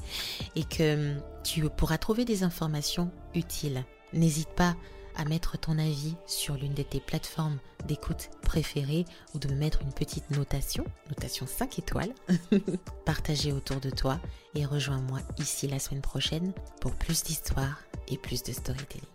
et 0.55 0.63
que 0.63 1.15
tu 1.43 1.69
pourras 1.69 1.97
trouver 1.97 2.25
des 2.25 2.43
informations 2.43 3.11
utiles. 3.35 3.83
N'hésite 4.13 4.49
pas 4.49 4.75
à 5.15 5.25
mettre 5.25 5.57
ton 5.57 5.77
avis 5.77 6.15
sur 6.25 6.55
l'une 6.55 6.73
de 6.73 6.83
tes 6.83 6.99
plateformes 6.99 7.57
d'écoute 7.85 8.29
préférées 8.41 9.05
ou 9.33 9.39
de 9.39 9.47
me 9.47 9.55
mettre 9.55 9.81
une 9.81 9.93
petite 9.93 10.29
notation, 10.31 10.85
notation 11.09 11.47
5 11.47 11.79
étoiles, 11.79 12.13
partager 13.05 13.51
autour 13.51 13.79
de 13.79 13.89
toi 13.89 14.19
et 14.55 14.65
rejoins-moi 14.65 15.19
ici 15.37 15.67
la 15.67 15.79
semaine 15.79 16.01
prochaine 16.01 16.53
pour 16.81 16.93
plus 16.95 17.23
d'histoires 17.23 17.81
et 18.07 18.17
plus 18.17 18.43
de 18.43 18.51
storytelling. 18.51 19.05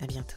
À 0.00 0.06
bientôt. 0.06 0.36